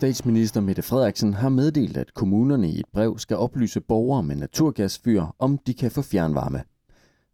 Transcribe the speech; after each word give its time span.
Statsminister 0.00 0.60
Mette 0.60 0.82
Frederiksen 0.82 1.34
har 1.34 1.48
meddelt, 1.48 1.96
at 1.96 2.14
kommunerne 2.14 2.70
i 2.70 2.80
et 2.80 2.86
brev 2.92 3.18
skal 3.18 3.36
oplyse 3.36 3.80
borgere 3.80 4.22
med 4.22 4.36
naturgasfyr, 4.36 5.24
om 5.38 5.58
de 5.58 5.74
kan 5.74 5.90
få 5.90 6.02
fjernvarme. 6.02 6.62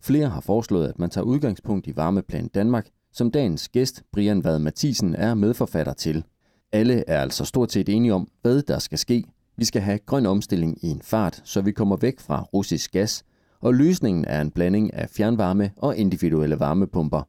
Flere 0.02 0.28
har 0.28 0.40
foreslået, 0.40 0.88
at 0.88 0.98
man 0.98 1.10
tager 1.10 1.24
udgangspunkt 1.24 1.86
i 1.86 1.96
Varmeplan 1.96 2.48
Danmark, 2.48 2.88
som 3.12 3.30
dagens 3.30 3.68
gæst, 3.68 4.02
Brian 4.12 4.44
Vad 4.44 4.58
Mathisen, 4.58 5.14
er 5.14 5.34
medforfatter 5.34 5.92
til. 5.92 6.24
Alle 6.72 7.04
er 7.08 7.20
altså 7.20 7.44
stort 7.44 7.72
set 7.72 7.88
enige 7.88 8.14
om, 8.14 8.28
hvad 8.42 8.62
der 8.62 8.78
skal 8.78 8.98
ske. 8.98 9.24
Vi 9.56 9.64
skal 9.64 9.82
have 9.82 9.98
grøn 9.98 10.26
omstilling 10.26 10.84
i 10.84 10.88
en 10.88 11.02
fart, 11.02 11.42
så 11.44 11.60
vi 11.60 11.72
kommer 11.72 11.96
væk 11.96 12.20
fra 12.20 12.42
russisk 12.42 12.92
gas, 12.92 13.24
og 13.60 13.74
løsningen 13.74 14.24
er 14.24 14.40
en 14.40 14.50
blanding 14.50 14.94
af 14.94 15.10
fjernvarme 15.10 15.70
og 15.76 15.96
individuelle 15.96 16.60
varmepumper. 16.60 17.28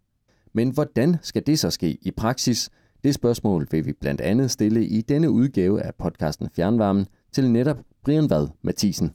Men 0.54 0.70
hvordan 0.70 1.18
skal 1.22 1.44
det 1.48 1.60
så 1.60 1.70
ske 1.70 1.98
i 2.02 2.12
praksis? 2.12 2.70
Det 3.04 3.14
spørgsmål 3.14 3.68
vil 3.72 3.86
vi 3.86 3.94
blandt 3.94 4.22
andet 4.22 4.52
stille 4.52 4.86
i 4.86 5.02
denne 5.02 5.30
udgave 5.30 5.82
af 5.82 5.96
podcasten 5.96 6.50
Fjernvarmen 6.56 7.08
til 7.32 7.52
netop 7.52 7.78
Brian 8.04 8.30
Vad 8.30 8.48
Mathisen. 8.62 9.14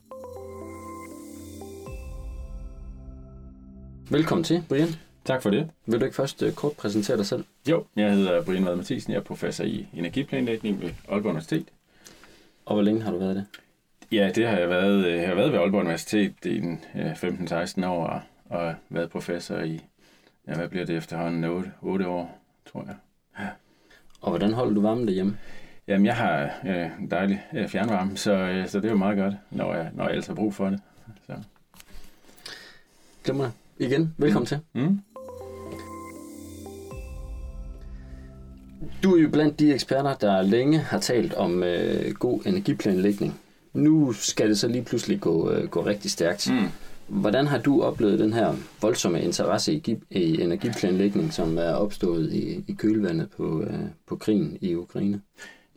Velkommen 4.11 4.43
til, 4.43 4.63
Brian. 4.69 4.87
Tak 5.25 5.41
for 5.41 5.49
det. 5.49 5.69
Vil 5.85 5.99
du 5.99 6.05
ikke 6.05 6.15
først 6.15 6.41
uh, 6.41 6.51
kort 6.51 6.71
præsentere 6.71 7.17
dig 7.17 7.25
selv? 7.25 7.45
Jo, 7.69 7.85
jeg 7.95 8.13
hedder 8.13 8.43
Brian 8.43 8.65
Vad 8.65 8.75
Mathisen. 8.75 9.13
Jeg 9.13 9.19
er 9.19 9.23
professor 9.23 9.63
i 9.63 9.87
energiplanlægning 9.93 10.81
ved 10.81 10.89
Aalborg 11.09 11.29
Universitet. 11.29 11.65
Og 12.65 12.75
hvor 12.75 12.83
længe 12.83 13.01
har 13.01 13.11
du 13.11 13.17
været 13.17 13.35
det? 13.35 13.45
Ja, 14.11 14.31
det 14.35 14.47
har 14.47 14.57
jeg 14.57 14.69
været. 14.69 15.11
Jeg 15.11 15.27
har 15.27 15.35
været 15.35 15.51
ved 15.51 15.59
Aalborg 15.59 15.81
Universitet 15.81 16.45
i 16.45 16.59
15-16 17.79 17.85
år 17.85 18.07
og, 18.07 18.21
og 18.45 18.75
været 18.89 19.09
professor 19.09 19.59
i, 19.59 19.81
ja, 20.47 20.55
hvad 20.55 20.67
bliver 20.67 20.85
det 20.85 20.97
efterhånden, 20.97 21.43
8, 21.43 21.71
8 21.81 22.07
år, 22.07 22.41
tror 22.65 22.83
jeg. 22.87 22.95
Og 24.23 24.29
hvordan 24.29 24.53
holder 24.53 24.73
du 24.73 24.81
varmen 24.81 25.07
derhjemme? 25.07 25.37
Jamen, 25.87 26.05
jeg 26.05 26.15
har 26.15 26.51
øh, 26.65 27.09
dejlig 27.11 27.43
øh, 27.53 27.67
fjernvarme, 27.67 28.17
så, 28.17 28.31
øh, 28.33 28.67
så 28.67 28.79
det 28.79 28.85
er 28.85 28.91
jo 28.91 28.97
meget 28.97 29.17
godt, 29.17 29.33
når 29.51 29.75
jeg, 29.75 29.89
når 29.93 30.03
jeg 30.03 30.11
ellers 30.11 30.27
har 30.27 30.33
brug 30.33 30.53
for 30.53 30.69
det. 30.69 30.79
Så. 31.27 31.33
Glemmer 33.23 33.49
Igen, 33.79 34.13
velkommen 34.17 34.43
mm. 34.43 34.45
til. 34.45 34.59
Mm. 34.73 34.99
Du 39.03 39.15
er 39.15 39.21
jo 39.21 39.29
blandt 39.29 39.59
de 39.59 39.73
eksperter, 39.73 40.13
der 40.13 40.41
længe 40.41 40.79
har 40.79 40.99
talt 40.99 41.33
om 41.33 41.63
øh, 41.63 42.13
god 42.13 42.41
energiplanlægning. 42.45 43.39
Nu 43.73 44.13
skal 44.13 44.49
det 44.49 44.59
så 44.59 44.67
lige 44.67 44.83
pludselig 44.83 45.21
gå, 45.21 45.51
øh, 45.51 45.69
gå 45.69 45.85
rigtig 45.85 46.11
stærkt. 46.11 46.51
Mm. 46.51 46.67
Hvordan 47.07 47.47
har 47.47 47.57
du 47.57 47.81
oplevet 47.81 48.19
den 48.19 48.33
her 48.33 48.53
voldsomme 48.81 49.21
interesse 49.21 49.73
i, 49.73 49.97
i 50.11 50.41
energiplanlægning, 50.41 51.33
som 51.33 51.57
er 51.57 51.73
opstået 51.73 52.33
i, 52.33 52.63
i 52.67 52.73
kølvandet 52.73 53.29
på, 53.37 53.61
øh, 53.61 53.79
på 54.07 54.15
krigen 54.15 54.57
i 54.61 54.75
Ukraine? 54.75 55.21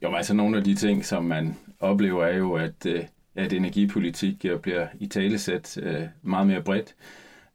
Jo, 0.03 0.15
altså 0.15 0.35
nogle 0.35 0.57
af 0.57 0.65
de 0.65 0.75
ting, 0.75 1.05
som 1.05 1.25
man 1.25 1.57
oplever, 1.81 2.25
er 2.25 2.37
jo, 2.37 2.53
at, 2.53 2.87
øh, 2.87 3.05
at 3.35 3.53
energipolitik 3.53 4.45
øh, 4.45 4.61
bliver 4.61 4.87
i 5.01 5.07
talesæt 5.07 5.79
øh, 5.83 6.03
meget 6.23 6.47
mere 6.47 6.63
bredt 6.63 6.95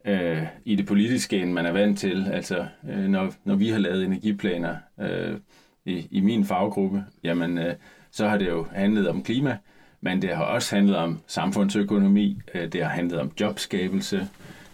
øh, 0.04 0.46
i 0.64 0.76
det 0.76 0.86
politiske, 0.86 1.38
end 1.38 1.52
man 1.52 1.66
er 1.66 1.72
vant 1.72 1.98
til. 1.98 2.26
Altså, 2.32 2.66
øh, 2.90 3.04
når, 3.04 3.34
når 3.44 3.54
vi 3.54 3.68
har 3.68 3.78
lavet 3.78 4.04
energiplaner 4.04 4.76
øh, 5.00 5.36
i, 5.84 6.08
i 6.10 6.20
min 6.20 6.44
faggruppe, 6.44 7.04
jamen, 7.24 7.58
øh, 7.58 7.74
så 8.10 8.28
har 8.28 8.38
det 8.38 8.48
jo 8.48 8.66
handlet 8.72 9.08
om 9.08 9.22
klima, 9.22 9.58
men 10.04 10.22
det 10.22 10.36
har 10.36 10.44
også 10.44 10.74
handlet 10.74 10.96
om 10.96 11.20
samfundsøkonomi, 11.26 12.40
øh, 12.54 12.72
det 12.72 12.82
har 12.82 12.90
handlet 12.90 13.20
om 13.20 13.32
jobskabelse, 13.40 14.28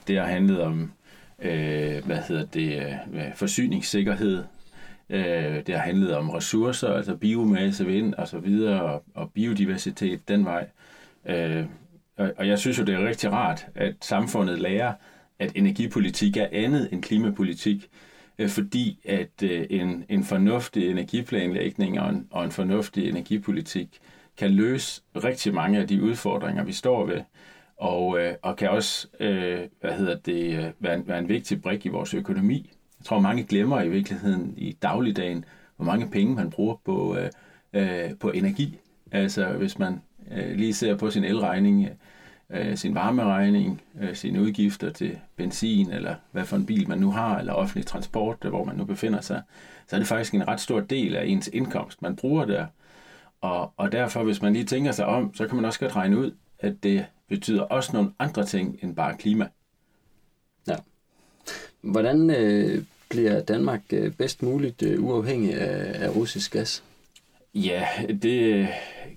det 0.06 0.18
har 0.18 0.26
handlet 0.26 0.60
om 0.60 0.92
øh, 1.42 2.04
hvad 2.06 2.18
hedder 2.28 2.44
det, 2.44 2.82
øh, 3.14 3.34
forsyningssikkerhed, 3.34 4.44
øh, 5.10 5.66
det 5.66 5.74
har 5.74 5.82
handlet 5.82 6.16
om 6.16 6.30
ressourcer, 6.30 6.88
altså 6.88 7.16
biomasse, 7.16 7.86
vind 7.86 8.14
og 8.14 8.28
så 8.28 8.38
videre, 8.38 8.82
og, 8.82 9.04
og 9.14 9.30
biodiversitet 9.32 10.28
den 10.28 10.44
vej. 10.44 10.66
Øh, 11.26 11.64
og, 12.16 12.32
og 12.36 12.48
jeg 12.48 12.58
synes 12.58 12.78
jo, 12.78 12.84
det 12.84 12.94
er 12.94 13.08
rigtig 13.08 13.32
rart, 13.32 13.66
at 13.74 13.94
samfundet 14.00 14.58
lærer, 14.58 14.92
at 15.38 15.52
energipolitik 15.54 16.36
er 16.36 16.46
andet 16.52 16.88
end 16.92 17.02
klimapolitik, 17.02 17.88
øh, 18.38 18.48
fordi 18.48 18.98
at 19.04 19.42
øh, 19.42 19.66
en, 19.70 20.04
en 20.08 20.24
fornuftig 20.24 20.90
energiplanlægning 20.90 22.00
og 22.00 22.10
en, 22.10 22.26
og 22.30 22.44
en 22.44 22.50
fornuftig 22.50 23.08
energipolitik 23.08 24.00
kan 24.38 24.50
løse 24.50 25.02
rigtig 25.16 25.54
mange 25.54 25.78
af 25.78 25.88
de 25.88 26.02
udfordringer, 26.02 26.64
vi 26.64 26.72
står 26.72 27.06
ved, 27.06 27.20
og, 27.76 28.20
øh, 28.20 28.34
og 28.42 28.56
kan 28.56 28.70
også 28.70 29.08
øh, 29.20 29.60
hvad 29.80 29.92
hedder 29.92 30.16
det, 30.16 30.58
øh, 30.58 30.70
være, 30.78 30.94
en, 30.94 31.08
være 31.08 31.18
en 31.18 31.28
vigtig 31.28 31.62
brik 31.62 31.86
i 31.86 31.88
vores 31.88 32.14
økonomi. 32.14 32.70
Jeg 32.98 33.04
tror, 33.04 33.20
mange 33.20 33.44
glemmer 33.44 33.82
i 33.82 33.88
virkeligheden 33.88 34.54
i 34.56 34.72
dagligdagen, 34.82 35.44
hvor 35.76 35.84
mange 35.84 36.10
penge 36.10 36.34
man 36.34 36.50
bruger 36.50 36.76
på, 36.84 37.16
øh, 37.16 37.30
øh, 37.72 38.10
på 38.20 38.30
energi. 38.30 38.78
Altså 39.12 39.46
hvis 39.46 39.78
man 39.78 40.02
øh, 40.30 40.56
lige 40.56 40.74
ser 40.74 40.96
på 40.96 41.10
sin 41.10 41.24
elregning, 41.24 41.88
øh, 42.50 42.76
sin 42.76 42.94
varmeregning, 42.94 43.82
øh, 44.00 44.14
sine 44.14 44.42
udgifter 44.42 44.90
til 44.90 45.18
benzin, 45.36 45.90
eller 45.90 46.14
hvad 46.32 46.44
for 46.44 46.56
en 46.56 46.66
bil 46.66 46.88
man 46.88 46.98
nu 46.98 47.10
har, 47.10 47.38
eller 47.38 47.52
offentlig 47.52 47.86
transport, 47.86 48.36
øh, 48.44 48.48
hvor 48.48 48.64
man 48.64 48.76
nu 48.76 48.84
befinder 48.84 49.20
sig, 49.20 49.42
så 49.86 49.96
er 49.96 50.00
det 50.00 50.08
faktisk 50.08 50.34
en 50.34 50.48
ret 50.48 50.60
stor 50.60 50.80
del 50.80 51.16
af 51.16 51.26
ens 51.26 51.50
indkomst, 51.52 52.02
man 52.02 52.16
bruger 52.16 52.44
der. 52.44 52.66
Og, 53.40 53.72
og 53.76 53.92
derfor, 53.92 54.24
hvis 54.24 54.42
man 54.42 54.52
lige 54.52 54.64
tænker 54.64 54.92
sig 54.92 55.06
om, 55.06 55.34
så 55.34 55.46
kan 55.46 55.56
man 55.56 55.64
også 55.64 55.80
godt 55.80 55.96
regne 55.96 56.18
ud, 56.18 56.32
at 56.58 56.82
det 56.82 57.06
betyder 57.28 57.62
også 57.62 57.90
nogle 57.92 58.10
andre 58.18 58.44
ting 58.44 58.78
end 58.82 58.96
bare 58.96 59.16
klima. 59.16 59.48
Ja. 60.68 60.76
Hvordan 61.80 62.30
øh, 62.30 62.82
bliver 63.10 63.40
Danmark 63.40 63.80
øh, 63.92 64.12
bedst 64.12 64.42
muligt 64.42 64.82
øh, 64.82 65.04
uafhængig 65.04 65.54
af, 65.54 66.04
af 66.04 66.16
russisk 66.16 66.52
gas? 66.52 66.84
Ja, 67.54 67.86
det 68.22 68.68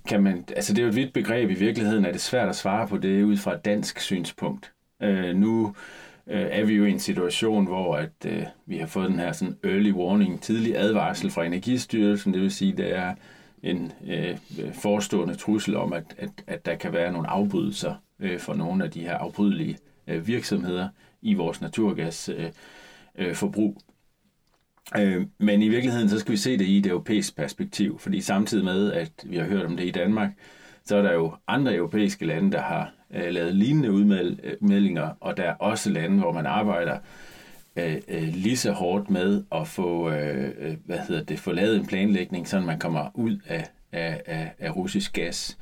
kan 0.08 0.24
man, 0.24 0.46
altså 0.56 0.74
det 0.74 0.80
er 0.80 0.84
jo 0.84 0.90
et 0.90 0.96
vidt 0.96 1.14
begreb 1.14 1.50
i 1.50 1.54
virkeligheden, 1.54 2.06
er 2.06 2.12
det 2.12 2.22
svært 2.22 2.50
at 2.50 2.56
svare 2.56 2.88
på 2.88 2.98
det 2.98 3.24
ud 3.24 3.38
fra 3.38 3.54
et 3.54 3.66
dansk 3.66 4.00
synspunkt. 4.00 4.72
Øh, 5.02 5.36
nu 5.36 5.76
øh, 6.28 6.48
er 6.52 6.64
vi 6.64 6.74
jo 6.74 6.86
i 6.86 6.92
en 6.92 7.00
situation, 7.00 7.66
hvor 7.66 7.96
at, 7.96 8.26
øh, 8.26 8.44
vi 8.66 8.78
har 8.78 8.88
fået 8.88 9.10
den 9.10 9.20
her 9.20 9.32
sådan 9.32 9.58
early 9.64 9.92
warning, 9.92 10.42
tidlig 10.42 10.78
advarsel 10.78 11.32
fra 11.32 11.46
Energistyrelsen, 11.46 12.34
det 12.34 12.42
vil 12.42 12.52
sige, 12.52 12.78
det 12.78 12.96
er 12.96 13.16
en 13.64 13.92
øh, 14.08 14.38
forestående 14.74 15.36
trussel 15.36 15.76
om, 15.76 15.94
at, 15.94 16.04
at, 16.18 16.30
at 16.48 16.66
der 16.66 16.76
kan 16.76 16.94
være 16.94 17.12
nogle 17.12 17.28
afbrydelser 17.28 17.96
øh, 18.20 18.40
for 18.40 18.54
nogle 18.54 18.84
af 18.84 18.92
de 18.92 19.02
her 19.02 19.18
afbrydelige 19.18 19.78
øh, 20.08 20.28
virksomheder 20.28 20.90
i 21.22 21.34
vores 21.34 21.62
naturgasforbrug. 21.62 22.46
Øh, 23.18 23.28
øh, 23.28 23.36
forbrug. 23.36 23.82
Øh, 24.98 25.26
men 25.40 25.62
i 25.62 25.70
virkeligheden, 25.70 26.10
så 26.10 26.20
skal 26.20 26.32
vi 26.32 26.38
se 26.38 26.58
det 26.58 26.66
i 26.66 26.78
et 26.78 26.86
europæisk 26.86 27.36
perspektiv, 27.36 28.00
fordi 28.00 28.22
samtidig 28.22 28.66
med, 28.66 28.92
at 28.92 29.12
vi 29.24 29.38
har 29.38 29.46
hørt 29.46 29.66
om 29.66 29.78
det 29.78 29.86
i 29.86 29.92
Danmark, 29.92 30.32
så 30.86 30.96
er 30.96 31.02
der 31.02 31.14
jo 31.14 31.36
andre 31.48 31.76
europæiske 31.76 32.26
lande, 32.26 32.52
der 32.52 32.62
har 32.62 32.94
øh, 33.14 33.32
lavet 33.32 33.56
lignende 33.56 33.88
øh, 33.88 33.94
udmeldinger, 33.94 35.10
og 35.20 35.38
der 35.38 35.44
er 35.44 35.54
også 35.54 35.90
lande, 35.90 36.20
hvor 36.20 36.32
man 36.32 36.46
arbejder 36.46 36.94
øh, 36.94 37.00
Øh, 37.76 38.02
øh, 38.08 38.28
lige 38.34 38.58
så 38.58 38.72
hårdt 38.72 39.10
med 39.10 39.44
at 39.52 39.68
få, 39.68 40.10
øh, 40.10 40.52
øh, 40.60 40.76
hvad 40.86 41.00
hedder 41.00 41.24
det, 41.24 41.40
få 41.40 41.52
lavet 41.52 41.76
en 41.76 41.86
planlægning, 41.86 42.48
så 42.48 42.60
man 42.60 42.80
kommer 42.80 43.12
ud 43.14 43.38
af, 43.48 43.68
af, 43.92 44.22
af, 44.26 44.54
af 44.60 44.76
russisk 44.76 45.14
gas. 45.14 45.58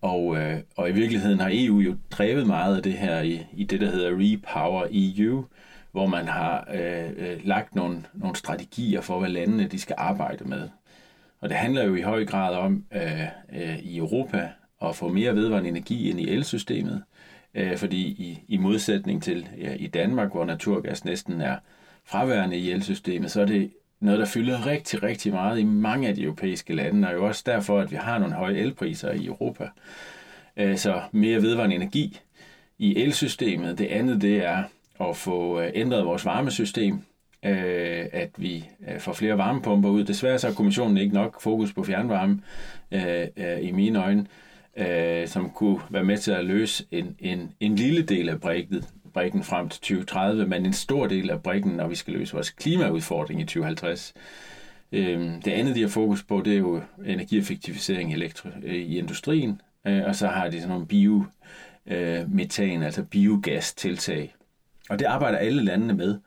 Og, 0.00 0.36
øh, 0.36 0.60
og 0.76 0.88
i 0.88 0.92
virkeligheden 0.92 1.40
har 1.40 1.50
EU 1.52 1.80
jo 1.80 1.96
drevet 2.10 2.46
meget 2.46 2.76
af 2.76 2.82
det 2.82 2.92
her 2.92 3.20
i, 3.20 3.46
i 3.52 3.64
det, 3.64 3.80
der 3.80 3.90
hedder 3.90 4.10
Repower 4.10 4.86
EU, 4.90 5.44
hvor 5.92 6.06
man 6.06 6.28
har 6.28 6.68
øh, 6.74 7.10
øh, 7.16 7.40
lagt 7.44 7.74
nogle, 7.74 8.02
nogle 8.14 8.36
strategier 8.36 9.00
for, 9.00 9.18
hvad 9.18 9.28
landene 9.28 9.66
de 9.66 9.78
skal 9.78 9.94
arbejde 9.98 10.44
med. 10.44 10.68
Og 11.40 11.48
det 11.48 11.56
handler 11.56 11.84
jo 11.84 11.94
i 11.94 12.00
høj 12.00 12.24
grad 12.24 12.54
om 12.54 12.84
øh, 12.94 13.22
øh, 13.52 13.78
i 13.78 13.96
Europa 13.96 14.48
at 14.82 14.96
få 14.96 15.08
mere 15.08 15.34
vedvarende 15.34 15.68
energi 15.68 16.10
ind 16.10 16.20
i 16.20 16.30
elsystemet, 16.30 17.02
øh, 17.54 17.76
fordi 17.76 17.98
i, 17.98 18.42
i 18.48 18.56
modsætning 18.56 19.22
til 19.22 19.48
ja, 19.60 19.74
i 19.74 19.86
Danmark, 19.86 20.32
hvor 20.32 20.44
naturgas 20.44 21.04
næsten 21.04 21.40
er 21.40 21.56
fraværende 22.04 22.56
i 22.56 22.70
elsystemet, 22.70 23.30
så 23.30 23.40
er 23.40 23.46
det 23.46 23.70
noget, 24.00 24.20
der 24.20 24.26
fylder 24.26 24.66
rigtig, 24.66 25.02
rigtig 25.02 25.32
meget 25.32 25.58
i 25.58 25.64
mange 25.64 26.08
af 26.08 26.14
de 26.14 26.22
europæiske 26.22 26.74
lande, 26.74 27.08
og 27.08 27.14
jo 27.14 27.26
også 27.26 27.42
derfor, 27.46 27.80
at 27.80 27.90
vi 27.90 27.96
har 27.96 28.18
nogle 28.18 28.34
høje 28.34 28.54
elpriser 28.54 29.10
i 29.10 29.26
Europa. 29.26 29.68
Øh, 30.56 30.76
så 30.76 31.00
mere 31.12 31.42
vedvarende 31.42 31.76
energi 31.76 32.20
i 32.78 33.02
elsystemet. 33.02 33.78
Det 33.78 33.86
andet, 33.86 34.22
det 34.22 34.44
er 34.44 34.62
at 35.00 35.16
få 35.16 35.60
øh, 35.60 35.70
ændret 35.74 36.04
vores 36.04 36.24
varmesystem, 36.24 36.94
øh, 37.44 38.06
at 38.12 38.30
vi 38.36 38.64
øh, 38.88 39.00
får 39.00 39.12
flere 39.12 39.38
varmepumper 39.38 39.88
ud. 39.88 40.04
Desværre 40.04 40.38
så 40.38 40.46
har 40.46 40.54
kommissionen 40.54 40.96
ikke 40.96 41.14
nok 41.14 41.40
fokus 41.40 41.72
på 41.72 41.84
fjernvarme 41.84 42.42
øh, 42.92 43.26
i 43.62 43.72
mine 43.72 44.04
øjne, 44.04 44.26
Øh, 44.76 45.28
som 45.28 45.50
kunne 45.50 45.80
være 45.90 46.04
med 46.04 46.18
til 46.18 46.30
at 46.32 46.44
løse 46.44 46.86
en, 46.90 47.16
en, 47.18 47.52
en 47.60 47.76
lille 47.76 48.02
del 48.02 48.28
af 48.28 48.40
brækket, 48.40 48.88
brækken 49.12 49.44
frem 49.44 49.68
til 49.68 49.80
2030, 49.80 50.46
men 50.46 50.66
en 50.66 50.72
stor 50.72 51.06
del 51.06 51.30
af 51.30 51.42
brækken, 51.42 51.72
når 51.72 51.88
vi 51.88 51.94
skal 51.94 52.12
løse 52.12 52.32
vores 52.32 52.50
klimaudfordring 52.50 53.40
i 53.40 53.44
2050. 53.44 54.14
Øh, 54.92 55.20
det 55.44 55.50
andet, 55.50 55.76
de 55.76 55.80
har 55.80 55.88
fokus 55.88 56.22
på, 56.22 56.42
det 56.44 56.52
er 56.52 56.58
jo 56.58 56.82
energieffektivisering 57.06 58.14
elektro- 58.14 58.48
øh, 58.62 58.74
i 58.74 58.98
industrien, 58.98 59.60
og 59.84 60.16
så 60.16 60.26
har 60.26 60.48
de 60.48 60.60
sådan 60.60 60.68
nogle 60.68 60.86
biometan, 60.86 62.82
altså 62.82 63.02
biogas-tiltag, 63.02 64.34
og 64.88 64.98
det 64.98 65.04
arbejder 65.04 65.38
alle 65.38 65.62
landene 65.62 65.92
med, 65.92 66.18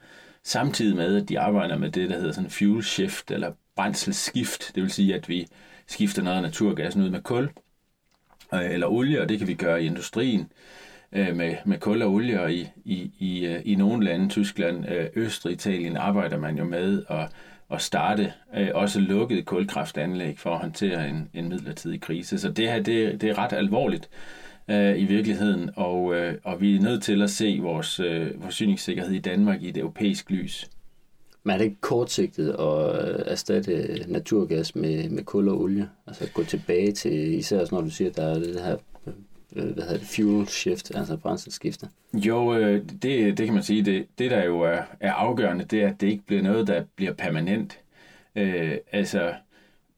samtidig 0.44 0.95
med, 0.95 1.21
at 1.21 1.29
de 1.29 1.39
arbejder 1.39 1.77
med 1.77 1.91
det, 1.91 2.09
der 2.09 2.17
hedder 2.17 2.31
sådan 2.31 2.49
fuel 2.49 2.83
shift, 2.83 3.31
eller 3.31 3.51
brændselsskift. 3.75 4.71
Det 4.75 4.83
vil 4.83 4.91
sige, 4.91 5.15
at 5.15 5.29
vi 5.29 5.47
skifter 5.88 6.21
noget 6.21 6.38
af 6.38 6.44
naturgassen 6.44 7.01
ud 7.01 7.09
med 7.09 7.21
kul 7.21 7.49
øh, 8.53 8.71
eller 8.71 8.88
olie, 8.88 9.21
og 9.21 9.29
det 9.29 9.39
kan 9.39 9.47
vi 9.47 9.53
gøre 9.53 9.83
i 9.83 9.85
industrien 9.85 10.51
øh, 11.11 11.35
med, 11.35 11.55
med 11.65 11.79
kul 11.79 12.01
og 12.01 12.11
olie, 12.11 12.41
og 12.41 12.53
i, 12.53 12.67
i, 12.85 13.11
i, 13.19 13.45
øh, 13.45 13.61
i 13.65 13.75
nogle 13.75 14.05
lande, 14.05 14.29
Tyskland, 14.29 14.89
øh, 14.89 15.07
Østrig, 15.15 15.53
Italien, 15.53 15.97
arbejder 15.97 16.38
man 16.38 16.57
jo 16.57 16.63
med 16.63 17.03
at, 17.09 17.29
at 17.71 17.81
starte 17.81 18.33
øh, 18.57 18.69
også 18.73 18.99
lukkede 18.99 19.41
kulkraftanlæg 19.41 20.39
for 20.39 20.53
at 20.53 20.59
håndtere 20.59 21.09
en, 21.09 21.29
en 21.33 21.49
midlertidig 21.49 22.01
krise. 22.01 22.39
Så 22.39 22.51
det 22.51 22.71
her, 22.71 22.81
det, 22.81 23.21
det 23.21 23.29
er 23.29 23.38
ret 23.38 23.53
alvorligt 23.53 24.09
øh, 24.67 24.99
i 24.99 25.05
virkeligheden, 25.05 25.69
og, 25.75 26.15
øh, 26.15 26.35
og 26.44 26.61
vi 26.61 26.75
er 26.75 26.81
nødt 26.81 27.03
til 27.03 27.21
at 27.21 27.29
se 27.29 27.59
vores 27.61 27.99
øh, 27.99 28.31
forsyningssikkerhed 28.41 29.11
i 29.11 29.19
Danmark 29.19 29.61
i 29.61 29.69
et 29.69 29.77
europæisk 29.77 30.31
lys. 30.31 30.69
Men 31.47 31.53
er 31.53 31.57
det 31.57 31.65
ikke 31.65 31.81
kortsigtet 31.81 32.49
at 32.49 33.09
øh, 33.09 33.23
erstatte 33.25 34.05
naturgas 34.07 34.75
med, 34.75 35.09
med 35.09 35.23
kul 35.23 35.49
og 35.49 35.61
olie? 35.61 35.89
Altså 36.07 36.29
gå 36.33 36.44
tilbage 36.44 36.91
til, 36.91 37.33
især 37.33 37.65
når 37.71 37.81
du 37.81 37.89
siger, 37.89 38.09
at 38.09 38.17
der 38.17 38.23
er 38.23 38.33
det 38.33 38.61
her 38.61 38.77
øh, 39.55 39.73
hvad 39.73 39.83
hedder 39.83 39.97
det, 39.97 40.07
fuel 40.07 40.47
shift, 40.47 40.95
altså 40.95 41.17
brændselsskifte? 41.17 41.88
Jo, 42.13 42.53
øh, 42.53 42.81
det, 43.01 43.38
det 43.38 43.45
kan 43.45 43.53
man 43.53 43.63
sige. 43.63 43.85
Det, 43.85 44.05
det 44.19 44.31
der 44.31 44.45
jo 44.45 44.61
er, 44.61 44.81
er 44.99 45.13
afgørende, 45.13 45.65
det 45.65 45.83
er, 45.83 45.88
at 45.88 46.01
det 46.01 46.07
ikke 46.07 46.23
bliver 46.25 46.41
noget, 46.41 46.67
der 46.67 46.83
bliver 46.95 47.13
permanent. 47.13 47.79
Øh, 48.35 48.77
altså, 48.91 49.33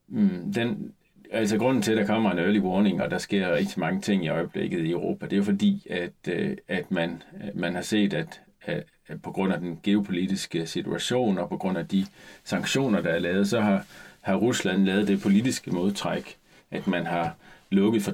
mm, 0.07 0.53
den, 0.53 0.93
altså 1.31 1.57
grunden 1.57 1.83
til, 1.83 1.91
at 1.91 1.97
der 1.97 2.05
kommer 2.05 2.31
en 2.31 2.39
early 2.39 2.59
warning, 2.59 3.01
og 3.01 3.11
der 3.11 3.17
sker 3.17 3.53
rigtig 3.53 3.79
mange 3.79 4.01
ting 4.01 4.25
i 4.25 4.29
øjeblikket 4.29 4.79
i 4.79 4.91
Europa, 4.91 5.25
det 5.25 5.33
er 5.33 5.37
jo 5.37 5.43
fordi, 5.43 5.87
at, 5.89 6.33
at 6.67 6.91
man, 6.91 7.23
man 7.53 7.75
har 7.75 7.81
set, 7.81 8.13
at 8.13 8.41
Øh, 8.67 8.81
på 9.23 9.31
grund 9.31 9.53
af 9.53 9.59
den 9.59 9.79
geopolitiske 9.83 10.67
situation 10.67 11.37
og 11.37 11.49
på 11.49 11.57
grund 11.57 11.77
af 11.77 11.87
de 11.87 12.05
sanktioner, 12.43 13.01
der 13.01 13.09
er 13.09 13.19
lavet, 13.19 13.49
så 13.49 13.61
har, 13.61 13.85
har 14.21 14.35
Rusland 14.35 14.85
lavet 14.85 15.07
det 15.07 15.21
politiske 15.21 15.71
modtræk, 15.71 16.37
at 16.71 16.87
man 16.87 17.05
har 17.05 17.35
lukket 17.71 18.03
for 18.03 18.11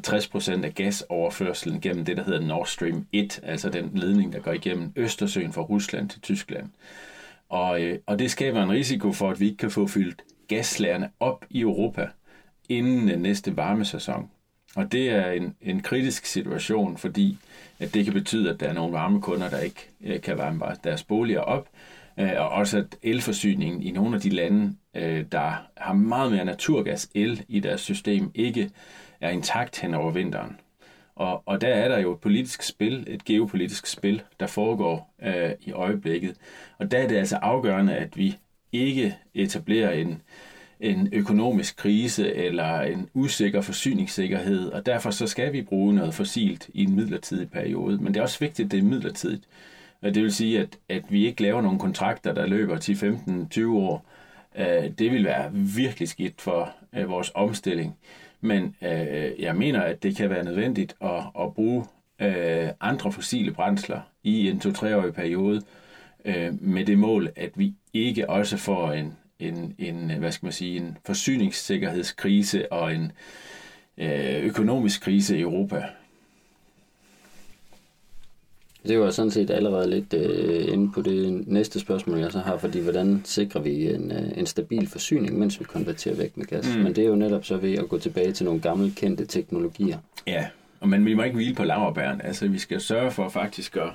60% 0.57 0.65
af 0.65 0.75
gasoverførselen 0.75 1.81
gennem 1.81 2.05
det, 2.05 2.17
der 2.17 2.23
hedder 2.23 2.39
Nord 2.39 2.67
Stream 2.67 3.07
1, 3.11 3.39
altså 3.43 3.69
den 3.69 3.91
ledning, 3.93 4.33
der 4.33 4.39
går 4.39 4.51
igennem 4.51 4.91
Østersøen 4.95 5.53
fra 5.53 5.61
Rusland 5.61 6.09
til 6.09 6.21
Tyskland. 6.21 6.69
Og, 7.49 7.81
øh, 7.81 7.99
og 8.05 8.19
det 8.19 8.31
skaber 8.31 8.63
en 8.63 8.71
risiko 8.71 9.11
for, 9.11 9.31
at 9.31 9.39
vi 9.39 9.45
ikke 9.45 9.57
kan 9.57 9.71
få 9.71 9.87
fyldt 9.87 10.21
gaslærerne 10.47 11.09
op 11.19 11.45
i 11.49 11.59
Europa 11.59 12.07
inden 12.69 13.21
næste 13.21 13.57
varmesæson. 13.57 14.29
Og 14.75 14.91
det 14.91 15.09
er 15.09 15.31
en, 15.31 15.55
en 15.61 15.81
kritisk 15.81 16.25
situation, 16.25 16.97
fordi 16.97 17.37
at 17.79 17.93
det 17.93 18.05
kan 18.05 18.13
betyde, 18.13 18.49
at 18.49 18.59
der 18.59 18.67
er 18.67 18.73
nogle 18.73 18.93
varmekunder, 18.93 19.49
der 19.49 19.59
ikke 19.59 19.89
øh, 20.03 20.21
kan 20.21 20.37
varme 20.37 20.65
deres 20.83 21.03
boliger 21.03 21.39
op, 21.39 21.69
øh, 22.19 22.31
og 22.37 22.49
også 22.49 22.77
at 22.77 22.97
elforsyningen 23.03 23.83
i 23.83 23.91
nogle 23.91 24.15
af 24.15 24.21
de 24.21 24.29
lande, 24.29 24.75
øh, 24.95 25.25
der 25.31 25.67
har 25.77 25.93
meget 25.93 26.31
mere 26.31 26.45
naturgas 26.45 27.09
el 27.15 27.45
i 27.47 27.59
deres 27.59 27.81
system, 27.81 28.31
ikke 28.35 28.69
er 29.21 29.29
intakt 29.29 29.81
hen 29.81 29.93
over 29.93 30.11
vinteren. 30.11 30.59
Og, 31.15 31.43
og 31.45 31.61
der 31.61 31.67
er 31.67 31.87
der 31.87 31.99
jo 31.99 32.13
et 32.13 32.19
politisk 32.19 32.63
spil, 32.63 33.03
et 33.07 33.25
geopolitisk 33.25 33.87
spil, 33.87 34.21
der 34.39 34.47
foregår 34.47 35.13
øh, 35.23 35.51
i 35.61 35.71
øjeblikket. 35.71 36.35
Og 36.77 36.91
der 36.91 36.97
er 36.97 37.07
det 37.07 37.15
altså 37.15 37.35
afgørende, 37.35 37.95
at 37.95 38.17
vi 38.17 38.37
ikke 38.71 39.17
etablerer 39.33 39.91
en, 39.91 40.21
en 40.79 41.09
økonomisk 41.13 41.77
krise 41.77 42.35
eller 42.35 42.81
en 42.81 43.09
usikker 43.13 43.61
forsyningssikkerhed, 43.61 44.67
og 44.67 44.85
derfor 44.85 45.11
så 45.11 45.27
skal 45.27 45.53
vi 45.53 45.61
bruge 45.61 45.93
noget 45.93 46.13
fossilt 46.13 46.69
i 46.73 46.83
en 46.83 46.95
midlertidig 46.95 47.51
periode. 47.51 47.97
Men 47.97 48.13
det 48.13 48.19
er 48.19 48.23
også 48.23 48.39
vigtigt, 48.39 48.65
at 48.65 48.71
det 48.71 48.79
er 48.79 48.83
midlertidigt. 48.83 49.43
Det 50.03 50.23
vil 50.23 50.33
sige, 50.33 50.59
at, 50.59 50.77
at 50.89 51.03
vi 51.09 51.27
ikke 51.27 51.41
laver 51.41 51.61
nogle 51.61 51.79
kontrakter, 51.79 52.33
der 52.33 52.45
løber 52.45 52.77
til 52.77 52.95
15, 52.95 53.49
20 53.49 53.77
år. 53.77 54.05
Øh, 54.57 54.91
det 54.99 55.11
vil 55.11 55.25
være 55.25 55.53
virkelig 55.53 56.09
skidt 56.09 56.41
for 56.41 56.73
øh, 56.95 57.09
vores 57.09 57.31
omstilling. 57.35 57.97
Men 58.41 58.75
øh, 58.81 59.31
jeg 59.39 59.55
mener, 59.55 59.81
at 59.81 60.03
det 60.03 60.15
kan 60.15 60.29
være 60.29 60.43
nødvendigt 60.43 60.95
at, 61.01 61.23
at 61.39 61.53
bruge 61.53 61.85
andre 62.81 63.11
fossile 63.11 63.51
brændsler 63.51 63.99
i 64.23 64.49
en 64.49 64.61
2-3-årig 64.65 65.13
periode, 65.13 65.61
med 66.51 66.85
det 66.85 66.97
mål, 66.97 67.29
at 67.35 67.51
vi 67.55 67.73
ikke 67.93 68.29
også 68.29 68.57
får 68.57 68.91
en, 68.91 69.13
en, 69.39 69.75
en, 69.79 70.11
hvad 70.19 70.31
skal 70.31 70.45
man 70.45 70.53
sige, 70.53 70.77
en 70.77 70.97
forsyningssikkerhedskrise 71.05 72.71
og 72.71 72.95
en 72.95 73.11
øh, 73.97 74.43
økonomisk 74.43 75.01
krise 75.01 75.37
i 75.37 75.41
Europa. 75.41 75.83
Det 78.87 78.99
var 78.99 79.11
sådan 79.11 79.31
set 79.31 79.49
allerede 79.49 79.89
lidt 79.89 80.13
øh, 80.13 80.73
inde 80.73 80.91
på 80.91 81.01
det 81.01 81.47
næste 81.47 81.79
spørgsmål, 81.79 82.19
jeg 82.19 82.31
så 82.31 82.39
har, 82.39 82.57
fordi 82.57 82.79
hvordan 82.79 83.21
sikrer 83.23 83.61
vi 83.61 83.93
en, 83.93 84.11
øh, 84.11 84.37
en 84.37 84.45
stabil 84.45 84.87
forsyning, 84.87 85.39
mens 85.39 85.59
vi 85.59 85.65
konverterer 85.65 86.15
væk 86.15 86.37
med 86.37 86.45
gas? 86.45 86.75
Mm. 86.75 86.83
Men 86.83 86.95
det 86.95 87.03
er 87.03 87.07
jo 87.07 87.15
netop 87.15 87.45
så 87.45 87.57
ved 87.57 87.73
at 87.73 87.89
gå 87.89 87.97
tilbage 87.97 88.31
til 88.31 88.45
nogle 88.45 88.61
gamle 88.61 88.91
kendte 88.95 89.25
teknologier. 89.25 89.97
Ja, 90.27 90.45
men 90.85 91.05
vi 91.05 91.13
må 91.13 91.23
ikke 91.23 91.35
hvile 91.35 91.55
på 91.55 91.63
laverbæren. 91.63 92.21
Altså, 92.21 92.47
vi 92.47 92.59
skal 92.59 92.81
sørge 92.81 93.11
for 93.11 93.29
faktisk 93.29 93.77
at, 93.77 93.89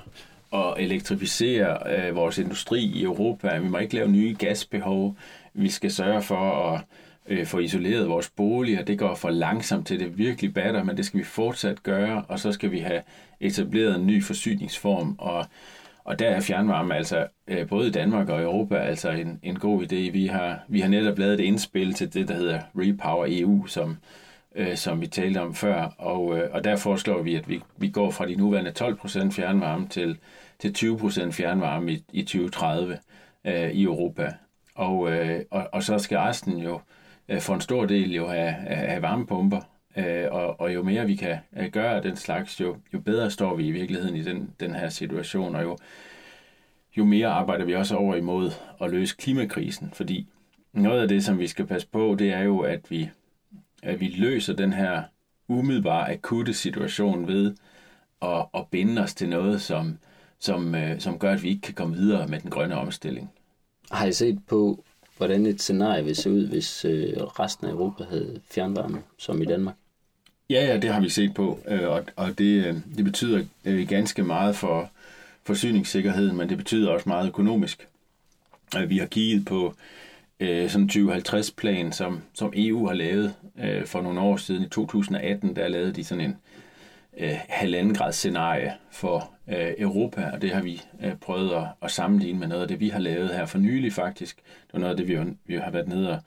at 0.53 0.73
elektrificere 0.77 1.77
øh, 1.97 2.15
vores 2.15 2.37
industri 2.37 2.79
i 2.79 3.03
Europa. 3.03 3.57
Vi 3.57 3.67
må 3.69 3.77
ikke 3.77 3.95
lave 3.95 4.11
nye 4.11 4.35
gasbehov. 4.39 5.17
Vi 5.53 5.69
skal 5.69 5.91
sørge 5.91 6.21
for 6.21 6.73
at 6.73 6.81
øh, 7.27 7.45
få 7.45 7.59
isoleret 7.59 8.09
vores 8.09 8.29
boliger. 8.29 8.83
Det 8.83 8.99
går 8.99 9.15
for 9.15 9.29
langsomt 9.29 9.87
til 9.87 9.99
det 9.99 10.17
virkelig 10.17 10.53
batter, 10.53 10.83
men 10.83 10.97
det 10.97 11.05
skal 11.05 11.19
vi 11.19 11.23
fortsat 11.23 11.83
gøre, 11.83 12.25
og 12.27 12.39
så 12.39 12.51
skal 12.51 12.71
vi 12.71 12.79
have 12.79 13.01
etableret 13.39 13.95
en 13.95 14.07
ny 14.07 14.23
forsyningsform, 14.23 15.15
og, 15.17 15.45
og 16.03 16.19
der 16.19 16.29
er 16.29 16.39
fjernvarme 16.39 16.95
altså 16.95 17.27
øh, 17.47 17.67
både 17.67 17.87
i 17.87 17.91
Danmark 17.91 18.29
og 18.29 18.41
Europa 18.41 18.75
altså 18.75 19.09
en, 19.09 19.39
en 19.43 19.55
god 19.55 19.83
idé. 19.83 20.11
Vi 20.11 20.27
har, 20.27 20.59
vi 20.67 20.79
har 20.79 20.87
netop 20.87 21.19
lavet 21.19 21.33
et 21.33 21.39
indspil 21.39 21.93
til 21.93 22.13
det, 22.13 22.27
der 22.27 22.33
hedder 22.33 22.59
Repower 22.75 23.25
EU, 23.29 23.65
som, 23.65 23.89
øh, 23.89 23.95
øh, 24.55 24.75
som 24.77 25.01
vi 25.01 25.07
talte 25.07 25.41
om 25.41 25.53
før, 25.55 25.95
og, 25.97 26.37
øh, 26.37 26.49
og 26.51 26.63
der 26.63 26.75
foreslår 26.75 27.21
vi, 27.21 27.35
at 27.35 27.49
vi, 27.49 27.61
vi 27.77 27.89
går 27.89 28.11
fra 28.11 28.27
de 28.27 28.35
nuværende 28.35 28.73
12% 28.79 29.31
fjernvarme 29.31 29.87
til, 29.87 30.17
til 30.59 30.75
20% 30.77 31.31
fjernvarme 31.31 31.91
i, 31.91 32.03
i 32.13 32.21
2030 32.21 32.97
øh, 33.45 33.71
i 33.71 33.83
Europa. 33.83 34.33
Og, 34.75 35.11
øh, 35.11 35.41
og, 35.51 35.69
og 35.71 35.83
så 35.83 35.99
skal 35.99 36.17
resten 36.17 36.57
jo 36.57 36.81
øh, 37.29 37.41
for 37.41 37.53
en 37.53 37.61
stor 37.61 37.85
del 37.85 38.15
jo 38.15 38.27
have, 38.27 38.51
have 38.51 39.01
varmepumper, 39.01 39.61
øh, 39.97 40.25
og, 40.31 40.59
og 40.61 40.73
jo 40.73 40.83
mere 40.83 41.05
vi 41.05 41.15
kan 41.15 41.37
øh, 41.57 41.69
gøre 41.71 41.95
af 41.95 42.01
den 42.01 42.15
slags, 42.15 42.61
jo, 42.61 42.77
jo 42.93 42.99
bedre 42.99 43.31
står 43.31 43.55
vi 43.55 43.67
i 43.67 43.71
virkeligheden 43.71 44.15
i 44.15 44.23
den, 44.23 44.53
den 44.59 44.75
her 44.75 44.89
situation, 44.89 45.55
og 45.55 45.63
jo, 45.63 45.77
jo 46.97 47.05
mere 47.05 47.27
arbejder 47.27 47.65
vi 47.65 47.75
også 47.75 47.95
over 47.95 48.15
imod 48.15 48.51
at 48.81 48.91
løse 48.91 49.15
klimakrisen, 49.19 49.91
fordi 49.93 50.27
noget 50.73 51.01
af 51.01 51.07
det, 51.07 51.23
som 51.23 51.39
vi 51.39 51.47
skal 51.47 51.67
passe 51.67 51.87
på, 51.87 52.15
det 52.19 52.33
er 52.33 52.41
jo, 52.41 52.59
at 52.59 52.91
vi, 52.91 53.09
at 53.81 53.99
vi 53.99 54.07
løser 54.07 54.53
den 54.53 54.73
her 54.73 55.03
umiddelbare 55.47 56.11
akutte 56.11 56.53
situation 56.53 57.27
ved 57.27 57.55
at, 58.21 58.45
at 58.53 58.67
binde 58.71 59.01
os 59.01 59.13
til 59.13 59.29
noget, 59.29 59.61
som, 59.61 59.97
som, 60.39 60.75
øh, 60.75 60.99
som 60.99 61.19
gør, 61.19 61.33
at 61.33 61.43
vi 61.43 61.49
ikke 61.49 61.61
kan 61.61 61.73
komme 61.73 61.95
videre 61.95 62.27
med 62.27 62.39
den 62.39 62.49
grønne 62.49 62.75
omstilling. 62.75 63.31
Har 63.91 64.05
I 64.05 64.13
set 64.13 64.39
på, 64.47 64.83
hvordan 65.17 65.45
et 65.45 65.61
scenarie 65.61 66.03
vil 66.03 66.15
se 66.15 66.31
ud, 66.31 66.47
hvis 66.47 66.85
øh, 66.85 67.13
resten 67.17 67.67
af 67.67 67.71
Europa 67.71 68.03
havde 68.03 68.41
fjernvarme, 68.51 69.01
som 69.17 69.41
i 69.41 69.45
Danmark? 69.45 69.75
Ja, 70.49 70.65
ja, 70.65 70.77
det 70.77 70.93
har 70.93 71.01
vi 71.01 71.09
set 71.09 71.33
på, 71.33 71.59
øh, 71.67 71.89
og, 71.89 72.03
og 72.15 72.37
det, 72.37 72.83
det 72.97 73.05
betyder 73.05 73.45
ganske 73.85 74.23
meget 74.23 74.55
for 74.55 74.89
forsyningssikkerheden, 75.43 76.37
men 76.37 76.49
det 76.49 76.57
betyder 76.57 76.91
også 76.91 77.09
meget 77.09 77.27
økonomisk. 77.27 77.87
Vi 78.87 78.97
har 78.97 79.05
kigget 79.05 79.45
på 79.45 79.75
Øh, 80.41 80.69
sådan 80.69 80.89
2050-plan, 80.93 81.91
som, 81.91 82.21
som 82.33 82.53
EU 82.55 82.87
har 82.87 82.93
lavet 82.93 83.35
øh, 83.59 83.85
for 83.85 84.01
nogle 84.01 84.19
år 84.21 84.37
siden. 84.37 84.63
I 84.63 84.69
2018, 84.69 85.55
der 85.55 85.67
lavede 85.67 85.93
de 85.93 86.03
sådan 86.03 86.23
en 86.23 86.37
øh, 87.17 87.93
grads 87.93 88.15
scenarie 88.15 88.73
for 88.91 89.33
øh, 89.47 89.73
Europa, 89.77 90.29
og 90.33 90.41
det 90.41 90.51
har 90.51 90.61
vi 90.61 90.81
prøvet 91.21 91.51
at, 91.51 91.67
at 91.81 91.91
sammenligne 91.91 92.39
med 92.39 92.47
noget 92.47 92.61
af 92.61 92.67
det, 92.67 92.79
vi 92.79 92.89
har 92.89 92.99
lavet 92.99 93.29
her 93.29 93.45
for 93.45 93.57
nylig 93.57 93.93
faktisk. 93.93 94.35
Det 94.37 94.73
var 94.73 94.79
noget 94.79 94.91
af 94.91 94.97
det, 94.97 95.07
vi 95.07 95.13
har, 95.13 95.33
vi 95.45 95.55
har 95.55 95.71
været 95.71 95.87
nede 95.87 96.11
og, 96.11 96.19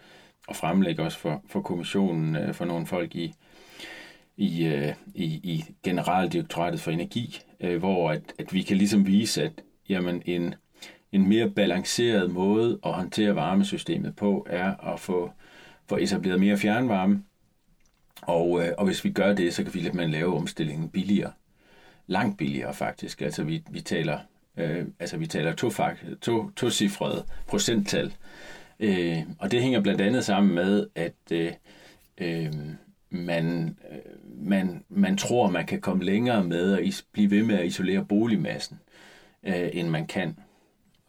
og 0.49 0.57
fremlægge 0.57 1.03
også 1.03 1.19
for, 1.19 1.43
for 1.49 1.61
kommissionen, 1.61 2.55
for 2.55 2.65
nogle 2.65 2.87
folk 2.87 3.15
i, 3.15 3.35
i, 4.37 4.67
øh, 4.67 4.95
i, 5.15 5.25
i 5.25 5.65
Generaldirektoratet 5.83 6.81
for 6.81 6.91
Energi, 6.91 7.41
øh, 7.61 7.79
hvor 7.79 8.11
at, 8.11 8.23
at 8.39 8.55
vi 8.55 8.63
kan 8.63 8.77
ligesom 8.77 9.07
vise, 9.07 9.43
at 9.43 9.53
jamen, 9.89 10.23
en, 10.27 10.55
en 11.15 11.29
mere 11.29 11.51
balanceret 11.51 12.31
måde 12.31 12.79
at 12.87 12.93
håndtere 12.93 13.35
varmesystemet 13.35 14.17
på 14.17 14.47
er 14.51 14.93
at 14.93 15.01
få, 15.01 15.31
få 15.87 15.97
etableret 15.97 16.41
mere 16.41 16.57
fjernvarme, 16.57 17.23
og, 18.23 18.65
øh, 18.65 18.73
og 18.79 18.85
hvis 18.87 19.05
vi 19.05 19.11
gør 19.11 19.35
det, 19.35 19.55
så 19.55 19.63
kan 19.63 19.75
vi 19.75 19.81
lidt 19.81 19.95
man 19.95 20.11
lave 20.11 20.37
omstillingen 20.37 20.89
billigere. 20.89 21.33
Langt 22.07 22.39
billigere 22.39 22.75
faktisk. 22.75 23.23
Altså 23.23 23.43
vi, 23.45 23.63
vi 23.71 23.81
taler, 23.81 24.19
øh, 24.57 24.85
altså 25.01 25.17
vi 25.17 25.27
taler 25.27 25.53
to, 25.53 25.71
to, 26.21 26.51
to 26.51 26.71
cifrede 26.71 27.25
procenttal. 27.47 28.15
Øh, 28.81 29.19
og 29.39 29.51
det 29.51 29.63
hænger 29.63 29.81
blandt 29.81 30.01
andet 30.01 30.25
sammen 30.25 30.55
med, 30.55 30.87
at 30.95 31.33
øh, 31.33 31.53
øh, 32.19 32.53
man, 33.11 33.77
øh, 33.91 34.47
man, 34.49 34.85
man 34.89 35.17
tror, 35.17 35.51
man 35.51 35.67
kan 35.67 35.81
komme 35.81 36.05
længere 36.05 36.45
med 36.45 36.73
at 36.73 37.05
blive 37.13 37.31
ved 37.31 37.43
med 37.43 37.59
at 37.59 37.67
isolere 37.67 38.05
boligmassen, 38.05 38.81
øh, 39.43 39.69
end 39.73 39.89
man 39.89 40.07
kan. 40.07 40.37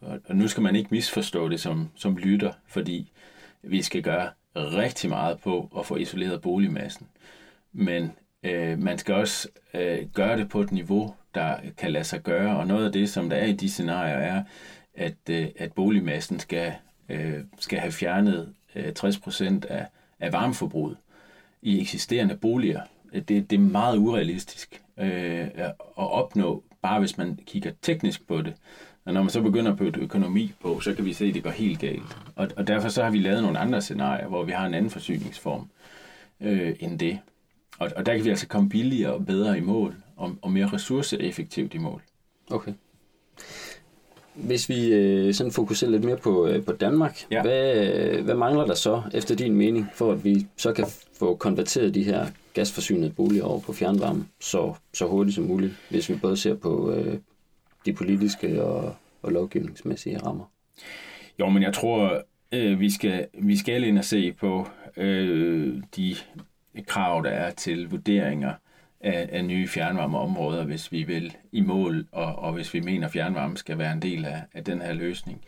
Og, 0.00 0.36
nu 0.36 0.48
skal 0.48 0.62
man 0.62 0.76
ikke 0.76 0.88
misforstå 0.90 1.48
det 1.48 1.60
som, 1.60 1.90
som 1.94 2.16
lytter, 2.16 2.52
fordi 2.66 3.12
vi 3.62 3.82
skal 3.82 4.02
gøre 4.02 4.30
rigtig 4.56 5.10
meget 5.10 5.38
på 5.40 5.70
at 5.78 5.86
få 5.86 5.96
isoleret 5.96 6.42
boligmassen. 6.42 7.06
Men 7.72 8.12
øh, 8.42 8.78
man 8.78 8.98
skal 8.98 9.14
også 9.14 9.48
øh, 9.74 9.98
gøre 10.14 10.38
det 10.38 10.48
på 10.48 10.60
et 10.60 10.72
niveau, 10.72 11.14
der 11.34 11.56
kan 11.78 11.92
lade 11.92 12.04
sig 12.04 12.22
gøre. 12.22 12.56
Og 12.56 12.66
noget 12.66 12.86
af 12.86 12.92
det, 12.92 13.10
som 13.10 13.30
der 13.30 13.36
er 13.36 13.46
i 13.46 13.52
de 13.52 13.70
scenarier, 13.70 14.16
er, 14.16 14.42
at, 14.94 15.16
øh, 15.30 15.48
at 15.56 15.72
boligmassen 15.72 16.40
skal, 16.40 16.74
øh, 17.08 17.44
skal 17.58 17.78
have 17.78 17.92
fjernet 17.92 18.54
øh, 18.74 18.92
60% 18.98 19.66
af, 19.68 19.86
af 20.20 20.32
varmeforbruget 20.32 20.96
i 21.62 21.80
eksisterende 21.80 22.36
boliger. 22.36 22.80
Det, 23.12 23.28
det 23.28 23.52
er 23.52 23.58
meget 23.58 23.98
urealistisk 23.98 24.82
øh, 24.98 25.48
at 25.58 25.74
opnå, 25.96 26.64
bare 26.82 26.98
hvis 26.98 27.18
man 27.18 27.38
kigger 27.46 27.72
teknisk 27.82 28.26
på 28.26 28.42
det. 28.42 28.54
Og 29.06 29.12
når 29.12 29.22
man 29.22 29.30
så 29.30 29.40
begynder 29.42 29.76
på 29.76 29.84
et 29.84 29.96
økonomi 29.96 30.52
på, 30.60 30.80
så 30.80 30.94
kan 30.94 31.04
vi 31.04 31.12
se, 31.12 31.24
at 31.24 31.34
det 31.34 31.42
går 31.42 31.50
helt 31.50 31.78
galt. 31.78 32.16
Og, 32.36 32.48
og 32.56 32.66
derfor 32.66 32.88
så 32.88 33.02
har 33.02 33.10
vi 33.10 33.18
lavet 33.18 33.42
nogle 33.42 33.58
andre 33.58 33.82
scenarier, 33.82 34.28
hvor 34.28 34.44
vi 34.44 34.52
har 34.52 34.66
en 34.66 34.74
anden 34.74 34.90
forsyningsform 34.90 35.68
øh, 36.40 36.74
end 36.80 36.98
det. 36.98 37.18
Og, 37.78 37.90
og 37.96 38.06
der 38.06 38.14
kan 38.14 38.24
vi 38.24 38.30
altså 38.30 38.46
komme 38.46 38.68
billigere 38.68 39.12
og 39.12 39.26
bedre 39.26 39.58
i 39.58 39.60
mål, 39.60 39.94
og, 40.16 40.36
og 40.42 40.52
mere 40.52 40.68
ressourceeffektivt 40.72 41.74
i 41.74 41.78
mål. 41.78 42.02
Okay. 42.50 42.72
Hvis 44.34 44.68
vi 44.68 44.92
øh, 44.92 45.34
sådan 45.34 45.52
fokuserer 45.52 45.90
lidt 45.90 46.04
mere 46.04 46.16
på, 46.16 46.46
øh, 46.46 46.64
på 46.64 46.72
Danmark, 46.72 47.26
ja. 47.30 47.42
hvad, 47.42 47.86
øh, 47.86 48.24
hvad 48.24 48.34
mangler 48.34 48.66
der 48.66 48.74
så 48.74 49.02
efter 49.14 49.34
din 49.34 49.54
mening, 49.54 49.86
for 49.94 50.12
at 50.12 50.24
vi 50.24 50.46
så 50.56 50.72
kan 50.72 50.86
få 51.18 51.36
konverteret 51.36 51.94
de 51.94 52.02
her 52.02 52.26
gasforsynede 52.54 53.10
boliger 53.10 53.44
over 53.44 53.60
på 53.60 53.72
fjernvarme 53.72 54.26
så, 54.40 54.74
så 54.94 55.06
hurtigt 55.06 55.34
som 55.34 55.44
muligt, 55.44 55.72
hvis 55.90 56.08
vi 56.08 56.14
både 56.14 56.36
ser 56.36 56.54
på 56.54 56.92
øh, 56.92 57.18
de 57.86 57.92
politiske 57.92 58.64
og, 58.64 58.96
og 59.22 59.32
lovgivningsmæssige 59.32 60.18
rammer? 60.18 60.44
Jo, 61.40 61.48
men 61.48 61.62
jeg 61.62 61.74
tror, 61.74 62.22
øh, 62.52 62.80
vi, 62.80 62.90
skal, 62.90 63.26
vi 63.34 63.56
skal 63.56 63.84
ind 63.84 63.98
og 63.98 64.04
se 64.04 64.32
på 64.32 64.68
øh, 64.96 65.82
de 65.96 66.16
krav, 66.86 67.22
der 67.24 67.30
er 67.30 67.50
til 67.50 67.90
vurderinger 67.90 68.52
af, 69.00 69.28
af 69.32 69.44
nye 69.44 69.68
fjernvarmeområder, 69.68 70.64
hvis 70.64 70.92
vi 70.92 71.02
vil 71.02 71.36
i 71.52 71.60
mål, 71.60 72.06
og, 72.12 72.36
og 72.36 72.52
hvis 72.52 72.74
vi 72.74 72.80
mener, 72.80 73.06
at 73.06 73.12
fjernvarme 73.12 73.56
skal 73.56 73.78
være 73.78 73.92
en 73.92 74.02
del 74.02 74.24
af, 74.24 74.42
af 74.54 74.64
den 74.64 74.82
her 74.82 74.92
løsning. 74.92 75.40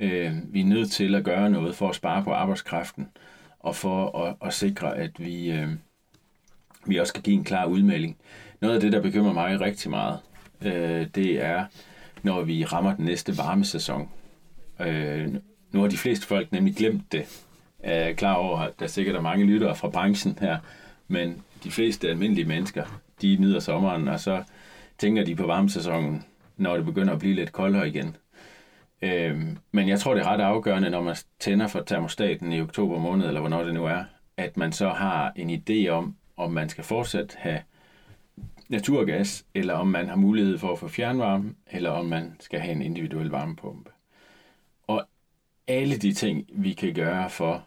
Øh, 0.00 0.32
vi 0.44 0.60
er 0.60 0.64
nødt 0.64 0.90
til 0.90 1.14
at 1.14 1.24
gøre 1.24 1.50
noget 1.50 1.74
for 1.74 1.88
at 1.88 1.94
spare 1.94 2.24
på 2.24 2.32
arbejdskraften, 2.32 3.08
og 3.60 3.76
for 3.76 4.18
at, 4.18 4.36
at 4.46 4.54
sikre, 4.54 4.96
at 4.96 5.10
vi, 5.18 5.50
øh, 5.50 5.68
vi 6.86 6.96
også 6.96 7.12
kan 7.12 7.22
give 7.22 7.36
en 7.36 7.44
klar 7.44 7.66
udmelding. 7.66 8.16
Noget 8.60 8.74
af 8.74 8.80
det, 8.80 8.92
der 8.92 9.02
bekymrer 9.02 9.32
mig 9.32 9.60
rigtig 9.60 9.90
meget, 9.90 10.18
øh, 10.62 11.06
det 11.14 11.44
er, 11.44 11.64
når 12.22 12.42
vi 12.42 12.64
rammer 12.64 12.96
den 12.96 13.04
næste 13.04 13.38
varmesæson. 13.38 14.08
Øh, 14.80 15.34
nu 15.72 15.80
har 15.80 15.88
de 15.88 15.96
fleste 15.96 16.26
folk 16.26 16.52
nemlig 16.52 16.76
glemt 16.76 17.12
det. 17.12 17.44
Jeg 17.84 18.10
er 18.10 18.12
klar 18.12 18.34
over, 18.34 18.58
at 18.58 18.80
der 18.80 18.86
sikkert 18.86 19.16
er 19.16 19.20
mange 19.20 19.46
lyttere 19.46 19.76
fra 19.76 19.88
branchen 19.88 20.38
her, 20.40 20.58
men 21.08 21.42
de 21.64 21.70
fleste 21.70 22.08
almindelige 22.08 22.48
mennesker, 22.48 23.00
de 23.22 23.36
nyder 23.40 23.60
sommeren, 23.60 24.08
og 24.08 24.20
så 24.20 24.42
tænker 24.98 25.24
de 25.24 25.36
på 25.36 25.46
varmesæsonen, 25.46 26.24
når 26.56 26.76
det 26.76 26.84
begynder 26.84 27.12
at 27.12 27.18
blive 27.18 27.34
lidt 27.34 27.52
koldere 27.52 27.88
igen. 27.88 28.16
Øhm, 29.02 29.58
men 29.72 29.88
jeg 29.88 30.00
tror, 30.00 30.14
det 30.14 30.22
er 30.22 30.28
ret 30.28 30.40
afgørende, 30.40 30.90
når 30.90 31.02
man 31.02 31.16
tænder 31.40 31.66
for 31.66 31.80
termostaten 31.80 32.52
i 32.52 32.60
oktober 32.60 32.98
måned, 32.98 33.26
eller 33.26 33.40
hvornår 33.40 33.62
det 33.62 33.74
nu 33.74 33.84
er, 33.84 34.04
at 34.36 34.56
man 34.56 34.72
så 34.72 34.88
har 34.88 35.32
en 35.36 35.50
idé 35.50 35.88
om, 35.88 36.16
om 36.36 36.52
man 36.52 36.68
skal 36.68 36.84
fortsat 36.84 37.36
have 37.38 37.60
naturgas, 38.68 39.46
eller 39.54 39.74
om 39.74 39.86
man 39.86 40.08
har 40.08 40.16
mulighed 40.16 40.58
for 40.58 40.72
at 40.72 40.78
få 40.78 40.88
fjernvarme, 40.88 41.54
eller 41.70 41.90
om 41.90 42.06
man 42.06 42.36
skal 42.40 42.60
have 42.60 42.72
en 42.72 42.82
individuel 42.82 43.28
varmepumpe. 43.28 43.90
Og 44.86 45.04
alle 45.66 45.96
de 45.96 46.12
ting, 46.12 46.44
vi 46.52 46.72
kan 46.72 46.94
gøre 46.94 47.30
for 47.30 47.64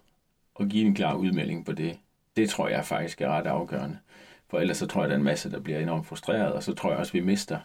at 0.60 0.70
give 0.70 0.86
en 0.86 0.96
klar 0.96 1.16
udmelding 1.16 1.66
på 1.66 1.72
det, 1.72 1.98
det 2.36 2.50
tror 2.50 2.68
jeg 2.68 2.86
faktisk 2.86 3.22
er 3.22 3.30
ret 3.30 3.48
afgørende. 3.48 3.98
For 4.50 4.60
ellers 4.60 4.78
så 4.78 4.88
tror 4.88 5.02
jeg, 5.02 5.06
at 5.06 5.10
der 5.10 5.16
er 5.16 5.20
en 5.20 5.26
masse, 5.26 5.52
der 5.52 5.60
bliver 5.60 5.80
enormt 5.80 6.06
frustreret, 6.06 6.54
og 6.54 6.64
så 6.64 6.74
tror 6.74 6.90
jeg 6.90 7.00
også, 7.00 7.10
at 7.10 7.14
vi 7.14 7.20
mister 7.20 7.60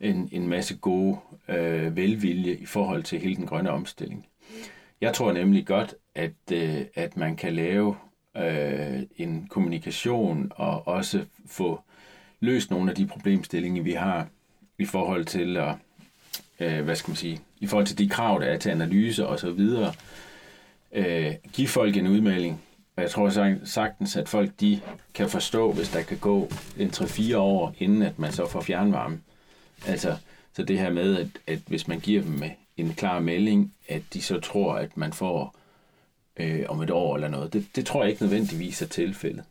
en, 0.00 0.28
en 0.32 0.48
masse 0.48 0.76
gode 0.76 1.18
øh, 1.48 1.96
velvilje 1.96 2.54
i 2.54 2.66
forhold 2.66 3.02
til 3.02 3.20
hele 3.20 3.36
den 3.36 3.46
grønne 3.46 3.70
omstilling. 3.70 4.26
Jeg 5.00 5.14
tror 5.14 5.32
nemlig 5.32 5.66
godt, 5.66 5.94
at, 6.14 6.32
øh, 6.52 6.80
at 6.94 7.16
man 7.16 7.36
kan 7.36 7.54
lave 7.54 7.96
øh, 8.36 9.02
en 9.16 9.46
kommunikation 9.50 10.52
og 10.56 10.88
også 10.88 11.24
få 11.46 11.80
løst 12.40 12.70
nogle 12.70 12.90
af 12.90 12.96
de 12.96 13.06
problemstillinger, 13.06 13.82
vi 13.82 13.92
har 13.92 14.28
i 14.78 14.84
forhold 14.84 15.24
til 15.24 15.56
at, 15.56 15.74
øh, 16.60 16.84
hvad 16.84 16.96
skal 16.96 17.10
man 17.10 17.16
sige, 17.16 17.40
i 17.60 17.66
forhold 17.66 17.86
til 17.86 17.98
de 17.98 18.08
krav, 18.08 18.40
der 18.40 18.46
er 18.46 18.58
til 18.58 18.70
analyse 18.70 19.26
og 19.26 19.40
så 19.40 19.50
videre. 19.50 19.92
Øh, 20.92 21.34
give 21.52 21.68
folk 21.68 21.96
en 21.96 22.06
udmelding, 22.06 22.60
og 22.96 23.02
jeg 23.02 23.10
tror 23.10 23.64
sagtens, 23.64 24.16
at 24.16 24.28
folk 24.28 24.50
de 24.60 24.80
kan 25.14 25.28
forstå, 25.28 25.72
hvis 25.72 25.90
der 25.90 26.02
kan 26.02 26.18
gå 26.18 26.50
en 26.78 26.88
3-4 26.88 27.36
år, 27.36 27.74
inden 27.78 28.02
at 28.02 28.18
man 28.18 28.32
så 28.32 28.46
får 28.46 28.60
fjernvarme. 28.60 29.20
Altså, 29.86 30.16
så 30.52 30.62
det 30.62 30.78
her 30.78 30.90
med, 30.90 31.16
at, 31.16 31.28
at 31.46 31.58
hvis 31.66 31.88
man 31.88 32.00
giver 32.00 32.22
dem 32.22 32.42
en 32.76 32.94
klar 32.94 33.18
melding, 33.18 33.74
at 33.88 34.02
de 34.12 34.22
så 34.22 34.40
tror, 34.40 34.74
at 34.74 34.96
man 34.96 35.12
får 35.12 35.54
øh, 36.36 36.64
om 36.68 36.82
et 36.82 36.90
år 36.90 37.14
eller 37.14 37.28
noget, 37.28 37.52
det, 37.52 37.66
det 37.76 37.86
tror 37.86 38.02
jeg 38.02 38.10
ikke 38.10 38.22
nødvendigvis 38.22 38.82
er 38.82 38.86
tilfældet. 38.86 39.44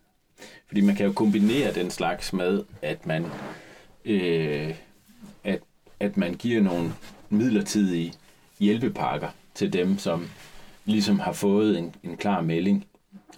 Fordi 0.67 0.81
man 0.81 0.96
kan 0.96 1.05
jo 1.05 1.12
kombinere 1.12 1.74
den 1.74 1.91
slags 1.91 2.34
med, 2.34 2.63
at 2.81 3.05
man, 3.05 3.25
øh, 4.05 4.75
at, 5.43 5.60
at 6.00 6.17
man 6.17 6.34
giver 6.34 6.62
nogle 6.62 6.93
midlertidige 7.29 8.13
hjælpepakker 8.60 9.29
til 9.55 9.74
dem, 9.74 9.98
som 9.98 10.29
ligesom 10.86 11.19
har 11.19 11.31
fået 11.31 11.77
en, 11.77 11.96
en 12.03 12.17
klar 12.17 12.41
melding 12.41 12.86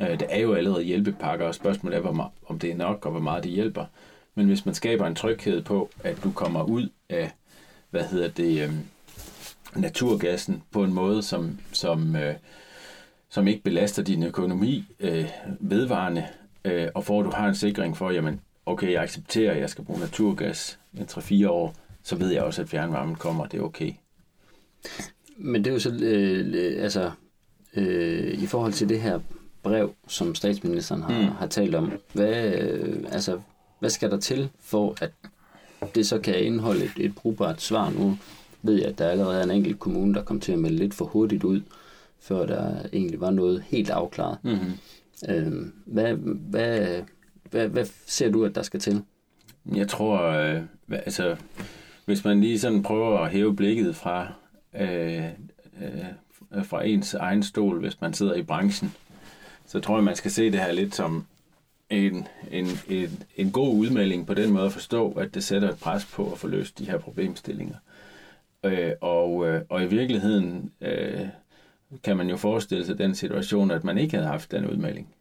Øh, 0.01 0.19
der 0.19 0.25
er 0.29 0.39
jo 0.39 0.53
allerede 0.53 0.83
hjælpepakker, 0.83 1.47
og 1.47 1.55
spørgsmålet 1.55 1.97
er, 1.97 2.01
hvor 2.01 2.11
meget, 2.11 2.31
om 2.47 2.59
det 2.59 2.71
er 2.71 2.75
nok, 2.75 3.05
og 3.05 3.11
hvor 3.11 3.21
meget 3.21 3.43
det 3.43 3.51
hjælper. 3.51 3.85
Men 4.35 4.47
hvis 4.47 4.65
man 4.65 4.75
skaber 4.75 5.07
en 5.07 5.15
tryghed 5.15 5.61
på, 5.61 5.89
at 6.03 6.23
du 6.23 6.31
kommer 6.31 6.63
ud 6.63 6.89
af, 7.09 7.31
hvad 7.89 8.03
hedder 8.03 8.27
det, 8.27 8.63
øh, 8.63 8.73
naturgassen 9.75 10.63
på 10.71 10.83
en 10.83 10.93
måde, 10.93 11.23
som, 11.23 11.59
som, 11.71 12.15
øh, 12.15 12.35
som 13.29 13.47
ikke 13.47 13.63
belaster 13.63 14.03
din 14.03 14.23
økonomi 14.23 14.85
øh, 14.99 15.29
vedvarende, 15.59 16.27
øh, 16.65 16.87
og 16.95 17.05
for 17.05 17.19
at 17.19 17.25
du 17.25 17.31
har 17.31 17.47
en 17.47 17.55
sikring 17.55 17.97
for, 17.97 18.11
jamen, 18.11 18.41
okay, 18.65 18.91
jeg 18.91 19.01
accepterer, 19.01 19.51
at 19.51 19.59
jeg 19.59 19.69
skal 19.69 19.83
bruge 19.83 19.99
naturgas 19.99 20.79
i 20.93 21.01
3-4 21.01 21.49
år, 21.49 21.75
så 22.03 22.15
ved 22.15 22.29
jeg 22.29 22.43
også, 22.43 22.61
at 22.61 22.69
fjernvarmen 22.69 23.15
kommer, 23.15 23.45
det 23.45 23.59
er 23.59 23.63
okay. 23.63 23.93
Men 25.37 25.63
det 25.63 25.69
er 25.69 25.73
jo 25.73 25.79
så, 25.79 25.89
øh, 26.01 26.83
altså, 26.83 27.11
øh, 27.75 28.43
i 28.43 28.45
forhold 28.45 28.73
til 28.73 28.89
det 28.89 29.01
her 29.01 29.19
brev, 29.63 29.93
som 30.07 30.35
statsministeren 30.35 31.03
har, 31.03 31.21
mm. 31.21 31.27
har 31.27 31.47
talt 31.47 31.75
om. 31.75 31.91
Hvad, 32.13 32.53
øh, 32.53 33.03
altså, 33.11 33.39
hvad 33.79 33.89
skal 33.89 34.11
der 34.11 34.19
til 34.19 34.49
for, 34.59 34.95
at 35.01 35.11
det 35.95 36.07
så 36.07 36.19
kan 36.19 36.43
indeholde 36.43 36.83
et, 36.85 36.91
et 36.97 37.15
brugbart 37.15 37.61
svar? 37.61 37.89
Nu 37.89 38.17
ved 38.61 38.75
jeg, 38.75 38.87
at 38.87 38.97
der 38.97 39.09
allerede 39.09 39.39
er 39.39 39.43
en 39.43 39.51
enkelt 39.51 39.79
kommune, 39.79 40.13
der 40.13 40.23
kom 40.23 40.39
til 40.39 40.51
at 40.51 40.59
melde 40.59 40.77
lidt 40.77 40.93
for 40.93 41.05
hurtigt 41.05 41.43
ud, 41.43 41.61
før 42.19 42.45
der 42.45 42.75
egentlig 42.93 43.21
var 43.21 43.31
noget 43.31 43.63
helt 43.67 43.89
afklaret. 43.89 44.37
Mm-hmm. 44.43 44.71
Øh, 45.29 45.53
hvad, 45.85 46.13
hvad, 46.49 47.01
hvad, 47.49 47.67
hvad 47.67 47.85
ser 48.05 48.31
du, 48.31 48.45
at 48.45 48.55
der 48.55 48.61
skal 48.61 48.79
til? 48.79 49.03
Jeg 49.75 49.87
tror, 49.87 50.21
øh, 50.21 50.61
altså, 50.89 51.35
hvis 52.05 52.23
man 52.23 52.41
lige 52.41 52.59
sådan 52.59 52.83
prøver 52.83 53.19
at 53.19 53.31
hæve 53.31 53.55
blikket 53.55 53.95
fra, 53.95 54.33
øh, 54.79 55.25
øh, 55.81 56.63
fra 56.63 56.85
ens 56.85 57.13
egen 57.13 57.43
stol, 57.43 57.79
hvis 57.79 58.01
man 58.01 58.13
sidder 58.13 58.33
i 58.33 58.43
branchen, 58.43 58.93
så 59.65 59.79
tror 59.79 59.95
jeg, 59.97 60.03
man 60.03 60.15
skal 60.15 60.31
se 60.31 60.51
det 60.51 60.59
her 60.59 60.71
lidt 60.71 60.95
som 60.95 61.25
en, 61.89 62.27
en, 62.51 62.67
en, 62.89 63.23
en 63.37 63.51
god 63.51 63.75
udmelding 63.75 64.27
på 64.27 64.33
den 64.33 64.51
måde 64.51 64.65
at 64.65 64.73
forstå, 64.73 65.11
at 65.11 65.33
det 65.33 65.43
sætter 65.43 65.69
et 65.69 65.79
pres 65.79 66.05
på 66.05 66.31
at 66.31 66.37
få 66.37 66.47
løst 66.47 66.79
de 66.79 66.85
her 66.85 66.97
problemstillinger. 66.97 67.75
Øh, 68.65 68.91
og, 69.01 69.47
øh, 69.47 69.61
og 69.69 69.83
i 69.83 69.87
virkeligheden 69.87 70.71
øh, 70.81 71.27
kan 72.03 72.17
man 72.17 72.29
jo 72.29 72.37
forestille 72.37 72.85
sig 72.85 72.97
den 72.97 73.15
situation, 73.15 73.71
at 73.71 73.83
man 73.83 73.97
ikke 73.97 74.17
havde 74.17 74.29
haft 74.29 74.51
den 74.51 74.65
udmelding. 74.65 75.15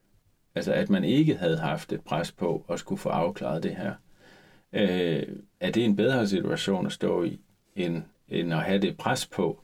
Altså 0.54 0.72
at 0.72 0.90
man 0.90 1.04
ikke 1.04 1.36
havde 1.36 1.58
haft 1.58 1.92
et 1.92 2.00
pres 2.00 2.32
på 2.32 2.64
at 2.68 2.78
skulle 2.78 2.98
få 2.98 3.08
afklaret 3.08 3.62
det 3.62 3.76
her. 3.76 3.94
Øh, 4.72 5.22
er 5.60 5.70
det 5.70 5.84
en 5.84 5.96
bedre 5.96 6.28
situation 6.28 6.86
at 6.86 6.92
stå 6.92 7.22
i, 7.22 7.40
end, 7.76 8.02
end 8.28 8.52
at 8.52 8.62
have 8.62 8.78
det 8.78 8.96
pres 8.96 9.26
på? 9.26 9.60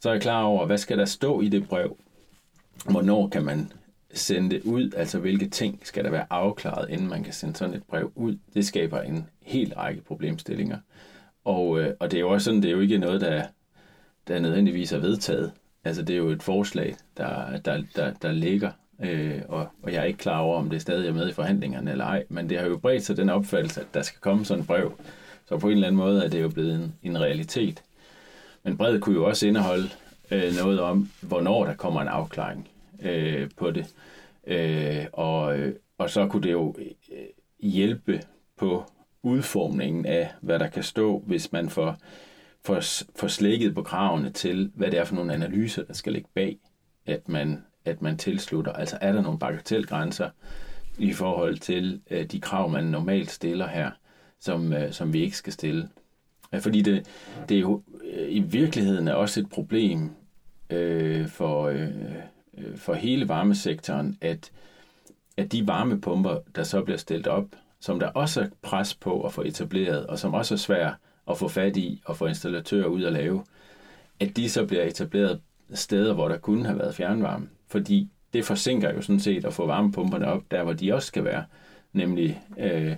Så 0.00 0.08
er 0.08 0.12
jeg 0.12 0.22
klar 0.22 0.42
over, 0.42 0.66
hvad 0.66 0.78
skal 0.78 0.98
der 0.98 1.04
stå 1.04 1.40
i 1.40 1.48
det 1.48 1.68
brev? 1.68 1.96
Hvornår 2.90 3.28
kan 3.28 3.44
man 3.44 3.72
sende 4.14 4.50
det 4.50 4.62
ud, 4.62 4.92
altså 4.96 5.18
hvilke 5.18 5.48
ting 5.48 5.80
skal 5.82 6.04
der 6.04 6.10
være 6.10 6.26
afklaret, 6.30 6.90
inden 6.90 7.08
man 7.08 7.24
kan 7.24 7.32
sende 7.32 7.56
sådan 7.56 7.74
et 7.74 7.82
brev 7.82 8.12
ud, 8.14 8.38
det 8.54 8.66
skaber 8.66 9.00
en 9.00 9.26
hel 9.42 9.74
række 9.74 10.02
problemstillinger. 10.02 10.78
Og, 11.44 11.80
øh, 11.80 11.94
og 12.00 12.10
det 12.10 12.16
er 12.16 12.20
jo 12.20 12.30
også 12.30 12.44
sådan, 12.44 12.62
det 12.62 12.68
er 12.68 12.72
jo 12.72 12.80
ikke 12.80 12.98
noget, 12.98 13.20
der, 13.20 13.46
der 14.28 14.40
nødvendigvis 14.40 14.92
er 14.92 14.98
vedtaget. 14.98 15.52
Altså 15.84 16.02
det 16.02 16.12
er 16.12 16.18
jo 16.18 16.28
et 16.28 16.42
forslag, 16.42 16.96
der, 17.16 17.58
der, 17.58 17.82
der, 17.96 18.12
der 18.22 18.32
ligger, 18.32 18.70
øh, 19.02 19.40
og, 19.48 19.68
og 19.82 19.92
jeg 19.92 20.00
er 20.00 20.04
ikke 20.04 20.18
klar 20.18 20.38
over, 20.38 20.58
om 20.58 20.70
det 20.70 20.82
stadig 20.82 21.08
er 21.08 21.12
med 21.12 21.28
i 21.28 21.32
forhandlingerne 21.32 21.90
eller 21.90 22.04
ej, 22.04 22.24
men 22.28 22.50
det 22.50 22.58
har 22.58 22.66
jo 22.66 22.76
bredt 22.76 23.04
sig 23.04 23.16
den 23.16 23.30
opfattelse, 23.30 23.80
at 23.80 23.86
der 23.94 24.02
skal 24.02 24.20
komme 24.20 24.44
sådan 24.44 24.60
et 24.60 24.66
brev. 24.66 24.92
Så 25.46 25.58
på 25.58 25.66
en 25.66 25.72
eller 25.72 25.86
anden 25.86 25.98
måde 25.98 26.24
er 26.24 26.28
det 26.28 26.42
jo 26.42 26.48
blevet 26.48 26.74
en, 26.74 26.94
en 27.02 27.20
realitet. 27.20 27.82
Men 28.62 28.76
brevet 28.76 29.00
kunne 29.02 29.14
jo 29.14 29.24
også 29.24 29.46
indeholde 29.46 29.88
øh, 30.30 30.52
noget 30.62 30.80
om, 30.80 31.10
hvornår 31.20 31.64
der 31.64 31.74
kommer 31.74 32.02
en 32.02 32.08
afklaring. 32.08 32.68
øh, 33.02 33.50
på 33.56 33.70
det. 33.70 33.86
Øh, 34.46 35.06
og, 35.12 35.56
og 35.98 36.10
så 36.10 36.26
kunne 36.26 36.42
det 36.42 36.52
jo 36.52 36.74
øh, 36.78 37.16
hjælpe 37.60 38.20
på 38.58 38.84
udformningen 39.22 40.06
af, 40.06 40.30
hvad 40.40 40.58
der 40.58 40.66
kan 40.68 40.82
stå, 40.82 41.22
hvis 41.26 41.52
man 41.52 41.70
får, 41.70 41.96
får, 42.64 43.04
får 43.16 43.28
slækket 43.28 43.74
på 43.74 43.82
kravene 43.82 44.30
til, 44.30 44.70
hvad 44.74 44.90
det 44.90 44.98
er 44.98 45.04
for 45.04 45.14
nogle 45.14 45.34
analyser, 45.34 45.84
der 45.84 45.94
skal 45.94 46.12
ligge 46.12 46.28
bag, 46.34 46.58
at 47.06 47.28
man, 47.28 47.64
at 47.84 48.02
man 48.02 48.18
tilslutter. 48.18 48.72
Altså 48.72 48.98
er 49.00 49.12
der 49.12 49.22
nogle 49.22 49.38
bagatelgrænser 49.38 50.30
i 50.98 51.12
forhold 51.12 51.58
til 51.58 52.00
øh, 52.10 52.26
de 52.26 52.40
krav, 52.40 52.70
man 52.70 52.84
normalt 52.84 53.30
stiller 53.30 53.66
her, 53.68 53.90
som, 54.40 54.72
øh, 54.72 54.92
som 54.92 55.12
vi 55.12 55.20
ikke 55.20 55.36
skal 55.36 55.52
stille. 55.52 55.88
Fordi 56.60 56.82
det, 56.82 57.06
det 57.48 57.56
er 57.56 57.60
jo 57.60 57.82
øh, 58.12 58.26
i 58.28 58.40
virkeligheden 58.40 59.08
er 59.08 59.14
også 59.14 59.40
et 59.40 59.48
problem 59.48 60.10
øh, 60.70 61.28
for, 61.28 61.66
øh, 61.66 61.88
øh, 62.58 62.76
for 62.76 62.94
hele 62.94 63.28
varmesektoren, 63.28 64.18
at, 64.20 64.52
at 65.36 65.52
de 65.52 65.66
varmepumper, 65.66 66.38
der 66.56 66.62
så 66.62 66.82
bliver 66.82 66.98
stillet 66.98 67.26
op, 67.26 67.44
som 67.80 68.00
der 68.00 68.08
også 68.08 68.40
er 68.40 68.48
pres 68.62 68.94
på 68.94 69.22
at 69.22 69.32
få 69.32 69.42
etableret, 69.42 70.06
og 70.06 70.18
som 70.18 70.34
også 70.34 70.54
er 70.54 70.58
svært 70.58 70.94
at 71.30 71.38
få 71.38 71.48
fat 71.48 71.76
i 71.76 72.02
og 72.04 72.16
få 72.16 72.26
installatører 72.26 72.86
ud 72.86 73.02
at 73.02 73.12
lave, 73.12 73.44
at 74.20 74.36
de 74.36 74.50
så 74.50 74.66
bliver 74.66 74.82
etableret 74.82 75.40
steder, 75.74 76.14
hvor 76.14 76.28
der 76.28 76.38
kunne 76.38 76.66
have 76.66 76.78
været 76.78 76.94
fjernvarme. 76.94 77.48
Fordi 77.68 78.08
det 78.32 78.44
forsinker 78.44 78.94
jo 78.94 79.02
sådan 79.02 79.20
set 79.20 79.44
at 79.44 79.54
få 79.54 79.66
varmepumperne 79.66 80.26
op, 80.26 80.42
der 80.50 80.62
hvor 80.62 80.72
de 80.72 80.94
også 80.94 81.08
skal 81.08 81.24
være, 81.24 81.44
nemlig 81.92 82.42
øh, 82.58 82.96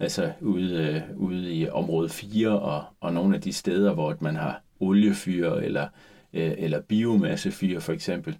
altså 0.00 0.32
ude, 0.40 0.76
øh, 0.76 1.16
ude 1.16 1.54
i 1.54 1.68
område 1.68 2.08
4 2.08 2.60
og, 2.60 2.84
og 3.00 3.12
nogle 3.12 3.34
af 3.34 3.40
de 3.40 3.52
steder, 3.52 3.92
hvor 3.92 4.16
man 4.20 4.36
har 4.36 4.62
oliefyr 4.80 5.50
eller, 5.50 5.88
øh, 6.32 6.52
eller 6.58 6.80
biomassefyr 6.80 7.80
for 7.80 7.92
eksempel. 7.92 8.36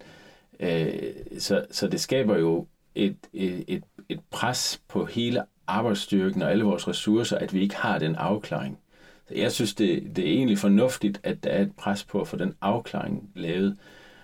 Øh, 0.59 0.93
så, 1.39 1.65
så 1.71 1.87
det 1.87 1.99
skaber 1.99 2.37
jo 2.37 2.67
et, 2.95 3.17
et, 3.33 3.63
et, 3.67 3.83
et 4.09 4.19
pres 4.31 4.81
på 4.87 5.05
hele 5.05 5.43
arbejdsstyrken 5.67 6.41
og 6.41 6.51
alle 6.51 6.63
vores 6.63 6.87
ressourcer, 6.87 7.37
at 7.37 7.53
vi 7.53 7.61
ikke 7.61 7.75
har 7.75 7.99
den 7.99 8.15
afklaring. 8.15 8.79
Så 9.27 9.33
jeg 9.35 9.51
synes, 9.51 9.75
det, 9.75 10.15
det 10.15 10.27
er 10.27 10.31
egentlig 10.31 10.57
fornuftigt, 10.57 11.19
at 11.23 11.43
der 11.43 11.49
er 11.49 11.61
et 11.61 11.75
pres 11.75 12.03
på 12.03 12.21
at 12.21 12.27
få 12.27 12.37
den 12.37 12.55
afklaring 12.61 13.29
lavet. 13.35 13.77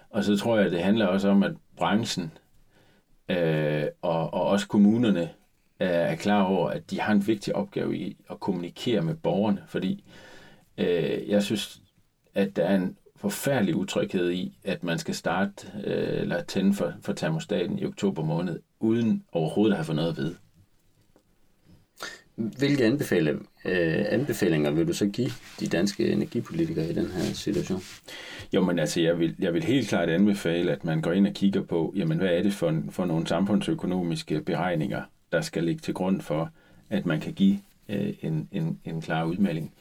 Og 0.09 0.23
så 0.23 0.37
tror 0.37 0.57
jeg, 0.57 0.65
at 0.65 0.71
det 0.71 0.83
handler 0.83 1.05
også 1.05 1.29
om, 1.29 1.43
at 1.43 1.53
branchen 1.77 2.31
øh, 3.29 3.85
og, 4.01 4.33
og 4.33 4.43
også 4.43 4.67
kommunerne 4.67 5.21
øh, 5.79 5.87
er 5.87 6.15
klar 6.15 6.43
over, 6.43 6.69
at 6.69 6.91
de 6.91 6.99
har 6.99 7.13
en 7.13 7.27
vigtig 7.27 7.55
opgave 7.55 7.97
i 7.97 8.17
at 8.29 8.39
kommunikere 8.39 9.01
med 9.01 9.15
borgerne, 9.15 9.63
fordi 9.67 10.03
øh, 10.77 11.29
jeg 11.29 11.43
synes, 11.43 11.81
at 12.35 12.55
der 12.55 12.63
er 12.63 12.75
en 12.75 12.97
forfærdelig 13.15 13.75
utryghed 13.75 14.31
i, 14.31 14.57
at 14.63 14.83
man 14.83 14.99
skal 14.99 15.15
starte 15.15 15.67
øh, 15.83 16.21
eller 16.21 16.43
tænde 16.43 16.73
for, 16.73 16.93
for 17.01 17.13
termostaten 17.13 17.79
i 17.79 17.85
oktober 17.85 18.23
måned, 18.23 18.59
uden 18.79 19.23
overhovedet 19.31 19.73
at 19.73 19.77
have 19.77 19.85
fået 19.85 19.95
noget 19.95 20.09
at 20.09 20.17
vide. 20.17 20.35
Hvilke 22.57 22.85
anbefale, 22.85 23.31
øh, 23.65 24.05
anbefalinger 24.09 24.71
vil 24.71 24.87
du 24.87 24.93
så 24.93 25.05
give 25.05 25.29
de 25.59 25.67
danske 25.67 26.07
energipolitikere 26.07 26.89
i 26.89 26.93
den 26.93 27.11
her 27.11 27.33
situation? 27.33 27.81
Jo, 28.53 28.63
men 28.63 28.79
altså, 28.79 29.01
jeg 29.01 29.19
vil, 29.19 29.35
jeg 29.39 29.53
vil 29.53 29.63
helt 29.63 29.89
klart 29.89 30.09
anbefale, 30.09 30.71
at 30.71 30.85
man 30.85 31.01
går 31.01 31.11
ind 31.11 31.27
og 31.27 31.33
kigger 31.33 31.61
på, 31.61 31.93
jamen, 31.95 32.17
hvad 32.17 32.29
er 32.29 32.43
det 32.43 32.53
for, 32.53 32.81
for 32.89 33.05
nogle 33.05 33.27
samfundsøkonomiske 33.27 34.41
beregninger, 34.41 35.01
der 35.31 35.41
skal 35.41 35.63
ligge 35.63 35.79
til 35.79 35.93
grund 35.93 36.21
for, 36.21 36.49
at 36.89 37.05
man 37.05 37.19
kan 37.19 37.33
give 37.33 37.59
øh, 37.89 38.13
en, 38.21 38.47
en, 38.51 38.79
en 38.85 39.01
klar 39.01 39.25
udmelding. 39.25 39.73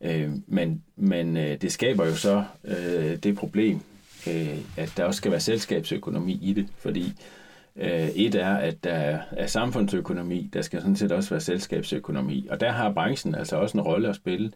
Øh, 0.00 0.30
men 0.46 0.82
men 0.96 1.36
øh, 1.36 1.60
det 1.60 1.72
skaber 1.72 2.06
jo 2.06 2.14
så 2.14 2.44
øh, 2.64 3.16
det 3.16 3.36
problem, 3.36 3.80
øh, 4.26 4.58
at 4.76 4.92
der 4.96 5.04
også 5.04 5.18
skal 5.18 5.30
være 5.30 5.40
selskabsøkonomi 5.40 6.38
i 6.42 6.52
det, 6.52 6.66
fordi 6.78 7.02
øh, 7.02 7.43
Øh, 7.76 8.08
et 8.08 8.34
er, 8.34 8.54
at 8.54 8.84
der 8.84 9.18
er 9.30 9.46
samfundsøkonomi, 9.46 10.50
der 10.52 10.62
skal 10.62 10.80
sådan 10.80 10.96
set 10.96 11.12
også 11.12 11.30
være 11.30 11.40
selskabsøkonomi, 11.40 12.46
og 12.50 12.60
der 12.60 12.70
har 12.70 12.92
branchen 12.92 13.34
altså 13.34 13.56
også 13.56 13.78
en 13.78 13.84
rolle 13.84 14.08
at 14.08 14.16
spille 14.16 14.52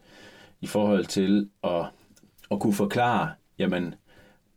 i 0.61 0.67
forhold 0.67 1.05
til 1.05 1.49
at, 1.63 1.85
at 2.51 2.59
kunne 2.59 2.73
forklare, 2.73 3.31
jamen, 3.59 3.95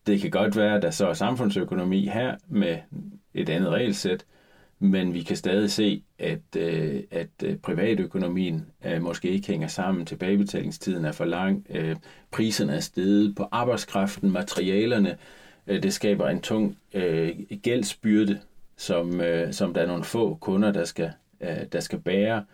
det 0.06 0.20
kan 0.20 0.30
godt 0.30 0.56
være, 0.56 0.76
at 0.76 0.82
der 0.82 0.90
så 0.90 1.08
er 1.08 1.12
samfundsøkonomi 1.12 2.06
her 2.06 2.36
med 2.48 2.78
et 3.34 3.48
andet 3.48 3.70
regelsæt, 3.70 4.24
men 4.78 5.14
vi 5.14 5.22
kan 5.22 5.36
stadig 5.36 5.70
se, 5.70 6.02
at, 6.18 6.56
øh, 6.56 7.02
at 7.10 7.28
øh, 7.44 7.56
privatøkonomien 7.56 8.66
øh, 8.84 9.02
måske 9.02 9.30
ikke 9.30 9.46
hænger 9.46 9.68
sammen. 9.68 10.06
Tilbagebetalingstiden 10.06 11.04
er 11.04 11.12
for 11.12 11.24
lang. 11.24 11.66
Øh, 11.70 11.96
priserne 12.30 12.74
er 12.74 12.80
steget 12.80 13.34
på 13.36 13.48
arbejdskraften, 13.52 14.30
materialerne. 14.30 15.16
Øh, 15.66 15.82
det 15.82 15.92
skaber 15.92 16.28
en 16.28 16.40
tung 16.40 16.78
øh, 16.94 17.30
gældsbyrde, 17.62 18.40
som, 18.82 19.20
øh, 19.20 19.52
som 19.52 19.74
der 19.74 19.80
er 19.80 19.86
nogle 19.86 20.04
få 20.04 20.34
kunder, 20.40 20.72
der 20.72 20.84
skal, 20.84 21.10
øh, 21.40 21.66
der 21.72 21.80
skal 21.80 21.98
bære. 21.98 22.44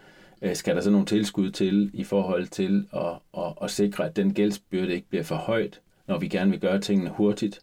Øh, 0.43 0.57
skal 0.57 0.75
der 0.77 0.81
så 0.81 0.91
nogle 0.91 1.07
tilskud 1.07 1.51
til 1.51 1.91
i 1.95 2.05
forhold 2.05 2.47
til 2.47 2.87
at, 2.93 3.43
at, 3.45 3.53
at 3.62 3.71
sikre, 3.71 4.05
at 4.05 4.17
den 4.17 4.35
gældsbyrde 4.35 4.95
ikke 4.95 5.09
bliver 5.09 5.25
for 5.25 5.37
højt, 5.37 5.81
når 6.07 6.19
vi 6.19 6.29
gerne 6.29 6.51
vil 6.51 6.61
gøre 6.61 6.81
tingene 6.81 7.11
hurtigt? 7.11 7.61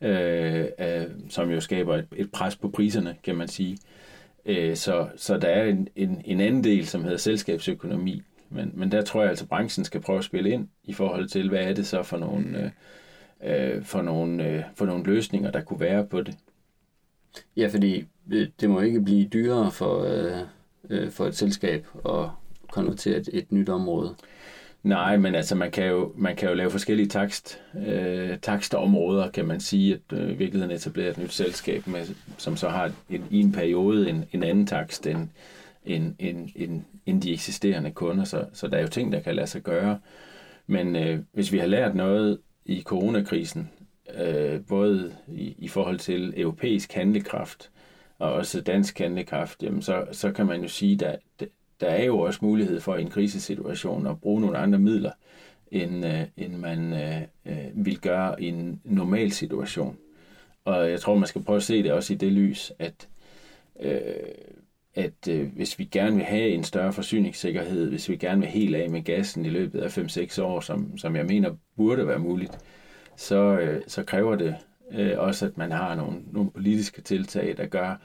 øh, 0.00 0.66
øh, 0.78 1.06
som 1.28 1.50
jo 1.50 1.60
skaber 1.60 1.96
et, 1.96 2.06
et 2.16 2.32
pres 2.32 2.56
på 2.56 2.68
priserne, 2.68 3.16
kan 3.22 3.36
man 3.36 3.48
sige. 3.48 3.78
Øh, 4.46 4.76
så, 4.76 5.08
så 5.16 5.38
der 5.38 5.48
er 5.48 5.64
en, 5.64 5.88
en, 5.96 6.22
en 6.24 6.40
anden 6.40 6.64
del, 6.64 6.86
som 6.86 7.02
hedder 7.02 7.16
selskabsøkonomi, 7.16 8.22
men, 8.50 8.72
men 8.74 8.92
der 8.92 9.02
tror 9.02 9.20
jeg 9.20 9.30
altså, 9.30 9.44
at 9.44 9.48
branchen 9.48 9.84
skal 9.84 10.00
prøve 10.00 10.18
at 10.18 10.24
spille 10.24 10.50
ind 10.50 10.68
i 10.84 10.92
forhold 10.92 11.28
til, 11.28 11.48
hvad 11.48 11.60
er 11.60 11.72
det 11.72 11.86
så 11.86 12.02
for 12.02 12.16
nogle, 12.16 12.72
øh, 13.42 13.76
øh, 13.76 13.84
for 13.84 14.02
nogle, 14.02 14.48
øh, 14.48 14.62
for 14.74 14.86
nogle 14.86 15.04
løsninger, 15.04 15.50
der 15.50 15.60
kunne 15.60 15.80
være 15.80 16.06
på 16.06 16.22
det. 16.22 16.36
Ja, 17.56 17.66
fordi 17.66 18.04
øh, 18.30 18.48
det 18.60 18.70
må 18.70 18.80
ikke 18.80 19.00
blive 19.00 19.28
dyrere 19.28 19.70
for, 19.70 20.02
øh, 20.02 20.40
øh, 20.90 21.10
for 21.10 21.26
et 21.26 21.36
selskab 21.36 21.86
at 22.08 22.28
konvertere 22.72 23.16
et, 23.16 23.28
et 23.32 23.52
nyt 23.52 23.68
område. 23.68 24.14
Nej, 24.82 25.16
men 25.16 25.34
altså 25.34 25.54
man 25.54 25.70
kan 25.70 25.86
jo, 25.86 26.12
man 26.16 26.36
kan 26.36 26.48
jo 26.48 26.54
lave 26.54 26.70
forskellige 26.70 27.08
takst, 27.08 27.60
øh, 27.86 28.38
takstområder, 28.38 29.30
kan 29.30 29.46
man 29.46 29.60
sige, 29.60 29.94
at 29.94 30.18
øh, 30.18 30.30
i 30.30 30.34
virkeligheden 30.34 30.76
etablerer 30.76 31.10
et 31.10 31.18
nyt 31.18 31.32
selskab, 31.32 31.86
med, 31.86 32.06
som 32.38 32.56
så 32.56 32.68
har 32.68 32.92
en, 33.10 33.24
i 33.30 33.40
en 33.40 33.52
periode 33.52 34.10
en, 34.10 34.24
en 34.32 34.42
anden 34.42 34.66
takst 34.66 35.06
end, 35.06 35.28
end, 35.86 36.14
end, 36.18 36.48
end, 36.56 36.82
end 37.06 37.22
de 37.22 37.32
eksisterende 37.32 37.90
kunder. 37.90 38.24
Så, 38.24 38.44
så 38.52 38.68
der 38.68 38.76
er 38.76 38.82
jo 38.82 38.88
ting, 38.88 39.12
der 39.12 39.20
kan 39.20 39.34
lade 39.34 39.46
sig 39.46 39.62
gøre. 39.62 39.98
Men 40.66 40.96
øh, 40.96 41.18
hvis 41.32 41.52
vi 41.52 41.58
har 41.58 41.66
lært 41.66 41.94
noget 41.94 42.38
i 42.64 42.82
coronakrisen, 42.82 43.70
øh, 44.14 44.60
både 44.68 45.14
i, 45.28 45.54
i 45.58 45.68
forhold 45.68 45.98
til 45.98 46.34
europæisk 46.36 46.92
handlekraft 46.92 47.70
og 48.18 48.32
også 48.32 48.60
dansk 48.60 48.98
handlekraft, 48.98 49.62
jamen 49.62 49.82
så, 49.82 50.06
så 50.12 50.32
kan 50.32 50.46
man 50.46 50.62
jo 50.62 50.68
sige, 50.68 51.06
at 51.06 51.20
der 51.80 51.86
er 51.86 52.04
jo 52.04 52.18
også 52.18 52.38
mulighed 52.42 52.80
for 52.80 52.96
i 52.96 53.02
en 53.02 53.10
krisesituation 53.10 54.06
at 54.06 54.20
bruge 54.20 54.40
nogle 54.40 54.58
andre 54.58 54.78
midler, 54.78 55.12
end, 55.70 56.06
øh, 56.06 56.22
end 56.36 56.56
man 56.56 56.92
øh, 56.92 57.22
øh, 57.46 57.86
vil 57.86 58.00
gøre 58.00 58.42
i 58.42 58.48
en 58.48 58.80
normal 58.84 59.32
situation. 59.32 59.96
Og 60.64 60.90
jeg 60.90 61.00
tror, 61.00 61.14
man 61.14 61.28
skal 61.28 61.42
prøve 61.42 61.56
at 61.56 61.62
se 61.62 61.82
det 61.82 61.92
også 61.92 62.12
i 62.12 62.16
det 62.16 62.32
lys, 62.32 62.72
at, 62.78 63.08
øh, 63.80 64.00
at 64.94 65.28
øh, 65.30 65.48
hvis 65.56 65.78
vi 65.78 65.84
gerne 65.84 66.16
vil 66.16 66.24
have 66.24 66.48
en 66.48 66.64
større 66.64 66.92
forsyningssikkerhed, 66.92 67.88
hvis 67.88 68.08
vi 68.08 68.16
gerne 68.16 68.40
vil 68.40 68.50
helt 68.50 68.76
af 68.76 68.90
med 68.90 69.02
gassen 69.02 69.44
i 69.44 69.48
løbet 69.48 69.80
af 69.80 69.98
5-6 69.98 70.42
år, 70.42 70.60
som, 70.60 70.98
som 70.98 71.16
jeg 71.16 71.26
mener 71.26 71.56
burde 71.76 72.06
være 72.06 72.18
muligt, 72.18 72.58
så, 73.18 73.58
øh, 73.58 73.82
så 73.86 74.02
kræver 74.02 74.36
det 74.36 74.56
øh, 74.90 75.18
også, 75.18 75.46
at 75.46 75.58
man 75.58 75.72
har 75.72 75.94
nogle, 75.94 76.18
nogle 76.32 76.50
politiske 76.50 77.02
tiltag, 77.02 77.56
der 77.56 77.66
gør, 77.66 78.00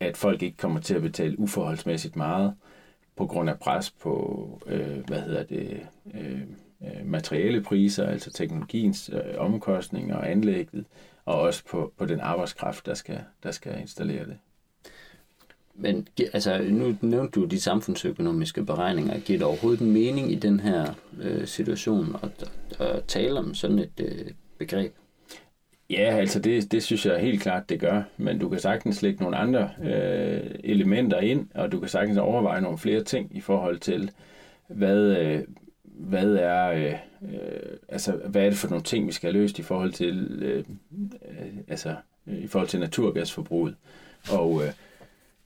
at 0.00 0.16
folk 0.16 0.42
ikke 0.42 0.56
kommer 0.56 0.80
til 0.80 0.94
at 0.94 1.02
betale 1.02 1.40
uforholdsmæssigt 1.40 2.16
meget, 2.16 2.54
på 3.16 3.26
grund 3.26 3.50
af 3.50 3.58
pres 3.58 3.90
på, 3.90 4.60
øh, 4.66 5.06
hvad 5.06 5.20
hedder 5.20 5.42
det, 5.42 5.80
øh, 6.14 6.40
øh 6.82 7.06
materielle 7.06 7.62
priser, 7.62 8.06
altså 8.06 8.30
teknologiens 8.30 9.10
øh, 9.12 9.34
omkostninger 9.38 10.16
og 10.16 10.30
anlægget, 10.30 10.84
og 11.24 11.40
også 11.40 11.64
på, 11.70 11.92
på 11.98 12.06
den 12.06 12.20
arbejdskraft, 12.20 12.86
der 12.86 12.94
skal, 12.94 13.20
der 13.42 13.50
skal 13.50 13.80
installere 13.80 14.24
det. 14.24 14.36
Men 15.74 16.08
altså, 16.32 16.62
nu 16.70 16.96
nævnte 17.00 17.40
du 17.40 17.46
de 17.46 17.60
samfundsøkonomiske 17.60 18.64
beregninger. 18.64 19.20
Giver 19.20 19.38
det 19.38 19.46
overhovedet 19.46 19.86
mening 19.88 20.32
i 20.32 20.34
den 20.34 20.60
her 20.60 20.94
øh, 21.20 21.46
situation 21.46 22.16
at, 22.22 22.50
at 22.80 23.04
tale 23.04 23.38
om 23.38 23.54
sådan 23.54 23.78
et 23.78 24.00
øh, 24.00 24.30
begreb? 24.58 24.92
Ja, 25.90 26.16
altså 26.18 26.38
det, 26.38 26.72
det 26.72 26.82
synes 26.82 27.06
jeg 27.06 27.18
helt 27.18 27.42
klart, 27.42 27.68
det 27.68 27.80
gør. 27.80 28.02
Men 28.16 28.38
du 28.38 28.48
kan 28.48 28.60
sagtens 28.60 29.02
lægge 29.02 29.22
nogle 29.22 29.36
andre 29.36 29.70
øh, 29.82 30.50
elementer 30.64 31.18
ind, 31.18 31.48
og 31.54 31.72
du 31.72 31.80
kan 31.80 31.88
sagtens 31.88 32.18
overveje 32.18 32.60
nogle 32.60 32.78
flere 32.78 33.04
ting 33.04 33.36
i 33.36 33.40
forhold 33.40 33.78
til, 33.78 34.10
hvad, 34.68 34.98
øh, 34.98 35.42
hvad 35.82 36.34
er 36.34 36.70
øh, 36.70 36.94
øh, 37.22 37.76
altså 37.88 38.12
hvad 38.12 38.42
er 38.42 38.48
det 38.48 38.58
for 38.58 38.68
nogle 38.68 38.84
ting, 38.84 39.06
vi 39.06 39.12
skal 39.12 39.32
have 39.32 39.42
løst 39.42 39.58
i 39.58 39.62
forhold 39.62 39.92
til 39.92 40.38
øh, 40.42 40.64
øh, 41.28 41.46
altså 41.68 41.94
i 42.26 42.46
forhold 42.46 42.68
til 42.68 42.80
naturgasforbruget. 42.80 43.74
Og 44.30 44.62
øh, 44.64 44.72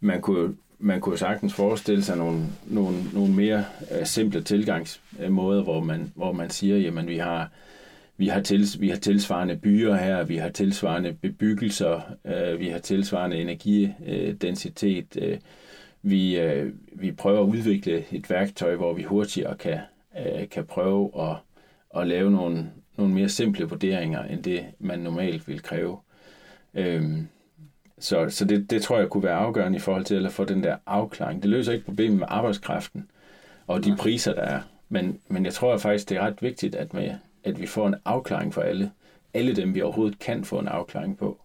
man 0.01 0.21
kunne 0.21 0.57
man 0.83 1.01
kunne 1.01 1.19
sagtens 1.19 1.55
forestille 1.55 2.03
sig 2.03 2.17
nogle, 2.17 2.43
nogle, 2.67 2.97
nogle 3.13 3.35
mere 3.35 3.65
øh, 3.91 4.07
simple 4.07 4.43
tilgangsmåder, 4.43 5.63
hvor 5.63 5.81
man, 5.81 6.13
hvor 6.15 6.33
man 6.33 6.51
siger, 6.51 6.79
jamen 6.79 7.09
vi 7.09 7.17
har 7.17 7.51
vi 8.21 8.29
har, 8.29 8.41
til, 8.41 8.67
vi 8.79 8.89
har 8.89 8.97
tilsvarende 8.97 9.57
byer 9.57 9.95
her, 9.95 10.25
vi 10.25 10.37
har 10.37 10.49
tilsvarende 10.49 11.13
bebyggelser, 11.13 12.01
øh, 12.25 12.61
vi 12.61 12.69
har 12.69 12.79
tilsvarende 12.79 13.37
energidensitet. 13.37 15.17
Øh, 15.23 15.39
vi, 16.03 16.39
øh, 16.39 16.73
vi 16.93 17.13
prøver 17.13 17.41
at 17.41 17.47
udvikle 17.47 18.05
et 18.13 18.31
værktøj, 18.31 18.77
hvor 18.77 18.93
vi 18.93 19.03
hurtigere 19.03 19.57
kan, 19.57 19.79
øh, 20.19 20.49
kan 20.49 20.65
prøve 20.65 21.11
at, 21.21 21.37
at 22.01 22.07
lave 22.07 22.31
nogle, 22.31 22.71
nogle 22.97 23.15
mere 23.15 23.29
simple 23.29 23.65
vurderinger, 23.65 24.25
end 24.25 24.43
det 24.43 24.65
man 24.79 24.99
normalt 24.99 25.49
vil 25.49 25.63
kræve. 25.63 25.99
Øh, 26.75 27.03
så 27.99 28.27
så 28.29 28.45
det, 28.45 28.71
det 28.71 28.83
tror 28.83 28.99
jeg 28.99 29.09
kunne 29.09 29.25
være 29.25 29.37
afgørende 29.37 29.77
i 29.77 29.81
forhold 29.81 30.05
til 30.05 30.27
at 30.27 30.33
få 30.33 30.45
den 30.45 30.65
der 30.65 30.77
afklaring. 30.87 31.43
Det 31.43 31.51
løser 31.51 31.73
ikke 31.73 31.85
problemet 31.85 32.19
med 32.19 32.27
arbejdskraften 32.31 33.11
og 33.67 33.85
de 33.85 33.97
priser, 33.97 34.35
der 34.35 34.43
er. 34.43 34.61
Men, 34.89 35.19
men 35.29 35.45
jeg 35.45 35.53
tror 35.53 35.79
faktisk, 35.79 36.09
det 36.09 36.17
er 36.17 36.21
ret 36.21 36.43
vigtigt, 36.43 36.75
at, 36.75 36.95
med, 36.95 37.15
at 37.45 37.61
vi 37.61 37.67
får 37.67 37.87
en 37.87 37.95
afklaring 38.05 38.55
for 38.55 38.63
alle. 38.63 38.91
Alle 39.35 39.57
dem, 39.57 39.75
vi 39.75 39.83
overhovedet 39.83 40.19
kan 40.19 40.45
få 40.45 40.59
en 40.59 40.69
afklaring 40.69 41.19
på. 41.19 41.41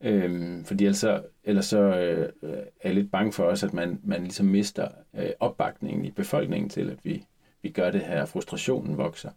Øhm, 0.00 0.64
fordi 0.64 0.84
ellers, 0.84 0.98
så, 0.98 1.22
ellers 1.44 1.66
så 1.66 1.78
øh, 1.78 2.28
er 2.42 2.64
jeg 2.84 2.94
lidt 2.94 3.10
bange 3.10 3.32
for 3.32 3.44
os, 3.44 3.62
at 3.62 3.74
man, 3.74 4.00
man 4.04 4.22
ligesom 4.22 4.46
mister 4.46 4.88
øh, 5.18 5.30
opbakningen 5.40 6.04
i 6.04 6.10
befolkningen 6.10 6.70
til, 6.70 6.90
at 6.90 6.98
vi, 7.04 7.24
vi 7.62 7.70
gør 7.70 7.90
det 7.90 8.00
her, 8.00 8.24
frustrationen 8.24 8.96
vokser. 8.96 9.30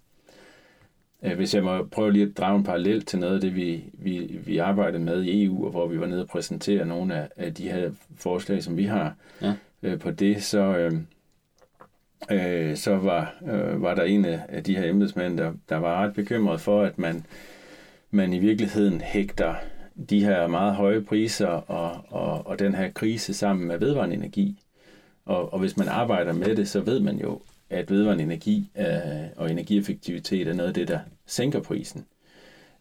Øh, 1.24 1.36
hvis 1.36 1.56
jeg 1.56 1.64
må 1.64 1.84
prøve 1.84 2.12
lige 2.12 2.26
at 2.26 2.38
drage 2.38 2.58
en 2.58 2.64
parallel 2.64 3.06
til 3.06 3.20
noget 3.20 3.36
af 3.36 3.42
det, 3.42 3.56
vi, 3.56 3.84
vi, 3.94 4.40
vi 4.46 4.58
arbejder 4.58 5.00
med 5.00 5.24
i 5.24 5.44
EU, 5.44 5.66
og 5.66 5.72
hvor 5.72 5.88
vi 5.88 6.00
var 6.00 6.06
nede 6.06 6.22
og 6.22 6.28
præsentere 6.28 6.86
nogle 6.86 7.16
af, 7.16 7.30
af 7.36 7.54
de 7.54 7.70
her 7.70 7.92
forslag, 8.16 8.64
som 8.64 8.78
vi 8.78 8.84
har 8.84 9.16
ja. 9.42 9.54
øh, 9.84 10.00
på 10.00 10.12
det, 10.12 10.44
så, 10.44 10.78
øh, 10.78 10.94
øh, 12.32 12.76
så 12.76 12.96
var, 12.96 13.36
øh, 13.48 13.82
var 13.82 13.96
der 13.96 14.04
en 14.04 14.26
af 14.26 14.64
de 14.64 14.78
her 14.78 14.90
embedsmænd, 14.90 15.38
der, 15.38 15.54
der 15.70 15.76
var 15.76 16.04
ret 16.04 16.14
bekymret 16.14 16.62
for, 16.62 16.84
at 16.84 17.00
man, 17.00 17.26
man 18.12 18.34
i 18.34 18.40
virkeligheden 18.40 19.02
hægter 19.02 19.56
de 20.10 20.26
her 20.26 20.48
meget 20.48 20.76
høje 20.76 21.02
priser 21.02 21.48
og, 21.48 22.06
og, 22.10 22.48
og 22.48 22.60
den 22.60 22.76
her 22.76 22.92
krise 22.92 23.34
sammen 23.34 23.68
med 23.68 23.78
vedvarende 23.78 24.16
energi. 24.16 24.60
Og, 25.26 25.54
og 25.54 25.60
hvis 25.60 25.78
man 25.78 25.88
arbejder 25.88 26.34
med 26.34 26.56
det, 26.56 26.70
så 26.70 26.82
ved 26.82 27.00
man 27.00 27.18
jo, 27.18 27.42
at 27.70 27.92
vedvarende 27.92 28.24
energi 28.24 28.72
øh, 28.78 28.86
og 29.36 29.52
energieffektivitet 29.52 30.48
er 30.48 30.54
noget 30.54 30.68
af 30.68 30.74
det, 30.74 30.88
der 30.88 31.00
sænker 31.26 31.62
prisen 31.62 32.06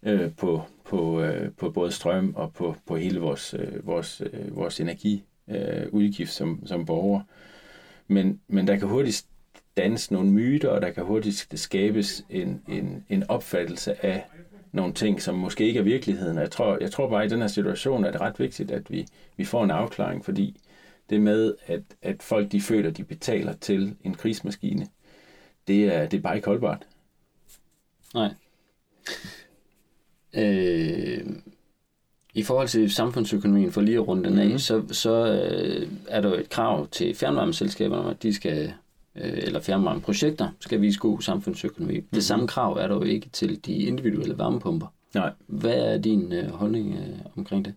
øh, 0.03 0.31
på, 0.37 0.63
på, 0.85 1.21
øh, 1.21 1.51
på 1.53 1.71
både 1.71 1.91
strøm 1.91 2.35
og 2.37 2.53
på, 2.53 2.77
på 2.87 2.97
hele 2.97 3.21
vores, 3.21 3.55
øh, 3.59 3.87
vores, 3.87 4.23
øh, 4.33 4.57
vores 4.57 4.81
energiudgift 4.81 6.31
øh, 6.31 6.35
som, 6.35 6.67
som 6.67 6.87
borger. 6.87 7.21
Men, 8.07 8.41
men 8.49 8.67
der 8.67 8.77
kan 8.77 8.89
hurtigt 8.89 9.27
dannes 9.77 10.11
nogle 10.11 10.31
myter, 10.31 10.69
og 10.69 10.83
der 10.83 10.91
kan 10.91 11.05
hurtigt 11.05 11.49
skabes 11.55 12.25
en, 12.31 12.63
en, 12.69 13.05
en 13.09 13.31
opfattelse 13.31 14.07
af 14.07 14.25
nogle 14.73 14.95
ting, 14.95 15.23
som 15.23 15.35
måske 15.35 15.67
ikke 15.67 15.79
er 15.79 15.85
virkeligheden. 15.85 16.39
Jeg 16.39 16.51
tror, 16.51 16.79
jeg 16.81 16.91
tror 16.91 17.09
bare, 17.09 17.23
at 17.23 17.31
i 17.31 17.35
den 17.35 17.41
her 17.41 17.49
situation 17.49 18.05
er 18.05 18.11
det 18.11 18.21
ret 18.21 18.41
vigtigt, 18.41 18.71
at 18.71 18.91
vi, 18.91 19.07
vi 19.37 19.45
får 19.45 19.65
en 19.65 19.71
afklaring, 19.71 20.25
fordi 20.25 20.61
det 21.11 21.21
med, 21.21 21.55
at, 21.67 21.83
at 22.03 22.23
folk 22.23 22.53
de 22.53 22.61
føler, 22.61 22.91
de 22.91 23.05
betaler 23.05 23.53
til 23.53 23.97
en 24.05 24.15
krigsmaskine, 24.15 24.87
det 25.67 25.95
er, 25.95 26.07
det 26.07 26.17
er 26.17 26.23
bare 26.23 26.37
ikke 26.37 26.47
holdbart. 26.47 26.87
Nej. 28.15 28.35
Øh, 30.35 31.27
i 32.35 32.43
forhold 32.43 32.69
til 32.69 32.93
samfundsøkonomien, 32.93 33.73
for 33.73 33.81
lige 33.81 33.97
at 33.97 34.09
runde 34.09 34.31
den 34.31 34.39
af, 34.39 34.51
mm. 34.51 34.59
så, 34.59 34.83
så 34.91 35.27
øh, 35.27 35.89
er 36.09 36.21
der 36.21 36.29
jo 36.29 36.35
et 36.35 36.49
krav 36.49 36.89
til 36.89 37.15
fjernvarmeselskaberne 37.15 38.03
om, 38.03 38.11
at 38.11 38.23
de 38.23 38.35
skal 38.35 38.73
øh, 39.17 39.33
eller 39.37 39.61
fjernvarmeprojekter 39.61 40.49
skal 40.61 40.81
vise 40.81 40.99
god 40.99 41.21
samfundsøkonomi. 41.21 41.99
Mm. 41.99 42.07
Det 42.15 42.25
samme 42.25 42.49
krav 42.49 42.73
er 42.73 42.89
der 42.89 42.95
jo 42.95 43.03
ikke 43.03 43.29
til 43.33 43.67
de 43.67 43.75
individuelle 43.75 44.39
varmepumper. 44.39 44.87
Nej. 45.15 45.31
Hvad 45.47 45.75
er 45.75 45.99
din 45.99 46.33
øh, 46.33 46.51
holdning 46.51 46.95
øh, 46.95 47.19
omkring 47.37 47.65
det? 47.65 47.75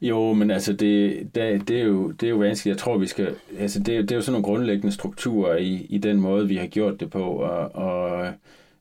Jo, 0.00 0.32
men 0.32 0.50
altså, 0.50 0.72
det, 0.72 1.28
det, 1.34 1.68
det, 1.68 1.78
er 1.80 1.84
jo, 1.84 2.10
det 2.10 2.26
er 2.26 2.30
jo 2.30 2.36
vanskeligt. 2.36 2.76
Jeg 2.76 2.82
tror, 2.82 2.98
vi 2.98 3.06
skal... 3.06 3.34
Altså, 3.58 3.78
det, 3.78 3.86
det 3.86 4.10
er 4.10 4.16
jo 4.16 4.22
sådan 4.22 4.32
nogle 4.32 4.44
grundlæggende 4.44 4.94
strukturer 4.94 5.56
i, 5.56 5.86
i 5.88 5.98
den 5.98 6.20
måde, 6.20 6.48
vi 6.48 6.56
har 6.56 6.66
gjort 6.66 7.00
det 7.00 7.10
på, 7.10 7.22
og, 7.22 7.74
og 7.74 8.32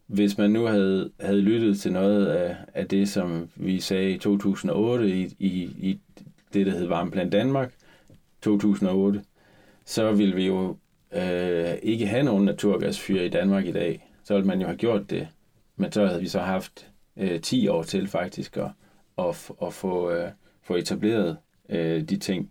hvis 0.08 0.38
man 0.38 0.52
nu 0.52 0.65
havde, 0.65 1.12
havde 1.20 1.41
lyttet 1.41 1.80
til 1.80 1.91
noget 1.91 2.26
af, 2.26 2.56
af 2.74 2.88
det, 2.88 3.10
som 3.10 3.50
vi 3.56 3.80
sagde 3.80 4.12
i 4.12 4.17
2008 4.17 5.10
i, 5.10 5.36
i, 5.39 5.50
i 5.63 6.00
det, 6.54 6.65
der 6.65 6.72
hed 6.72 6.86
Varmeplan 6.86 7.30
Danmark 7.30 7.74
2008, 8.41 9.24
så 9.86 10.12
ville 10.12 10.36
vi 10.36 10.46
jo 10.46 10.78
øh, 11.12 11.74
ikke 11.84 12.08
have 12.08 12.24
nogen 12.24 12.46
naturgasfyr 12.46 13.22
i 13.22 13.30
Danmark 13.30 13.65
i 13.65 13.72
dag. 13.72 14.12
Så 14.24 14.34
ville 14.34 14.48
man 14.48 14.62
jo 14.62 14.67
have 14.67 14.78
gjort 14.78 15.10
det, 15.10 15.28
men 15.76 15.91
så 15.91 16.06
havde 16.06 16.22
vi 16.22 16.28
så 16.28 16.39
haft 16.39 16.91
øh, 17.17 17.41
10 17.41 17.67
år 17.67 17.84
til 17.84 18.08
faktisk 18.08 18.58
at, 18.58 18.70
at, 19.17 19.52
at 19.62 19.74
få... 19.74 20.12
Øh, 20.12 20.32
få 20.67 20.76
etableret 20.76 21.38
øh, 21.70 22.02
de 22.02 22.17
ting. 22.17 22.50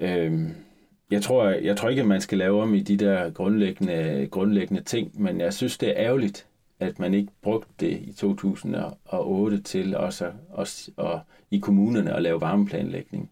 Øh, 0.00 0.48
jeg 1.10 1.22
tror, 1.22 1.48
jeg 1.48 1.76
tror 1.76 1.88
ikke, 1.88 2.02
at 2.02 2.08
man 2.08 2.20
skal 2.20 2.38
lave 2.38 2.62
om 2.62 2.74
i 2.74 2.80
de 2.80 2.96
der 2.96 3.30
grundlæggende, 3.30 4.28
grundlæggende 4.30 4.82
ting, 4.82 5.22
men 5.22 5.40
jeg 5.40 5.54
synes, 5.54 5.78
det 5.78 5.88
er 5.88 5.94
ærgerligt, 5.96 6.46
at 6.80 6.98
man 6.98 7.14
ikke 7.14 7.32
brugte 7.42 7.68
det 7.80 8.00
i 8.00 8.12
2008 8.12 9.62
til 9.62 9.96
også, 9.96 10.32
også 10.50 10.90
og, 10.96 11.20
i 11.50 11.58
kommunerne 11.58 12.14
at 12.14 12.22
lave 12.22 12.40
varmeplanlægning. 12.40 13.30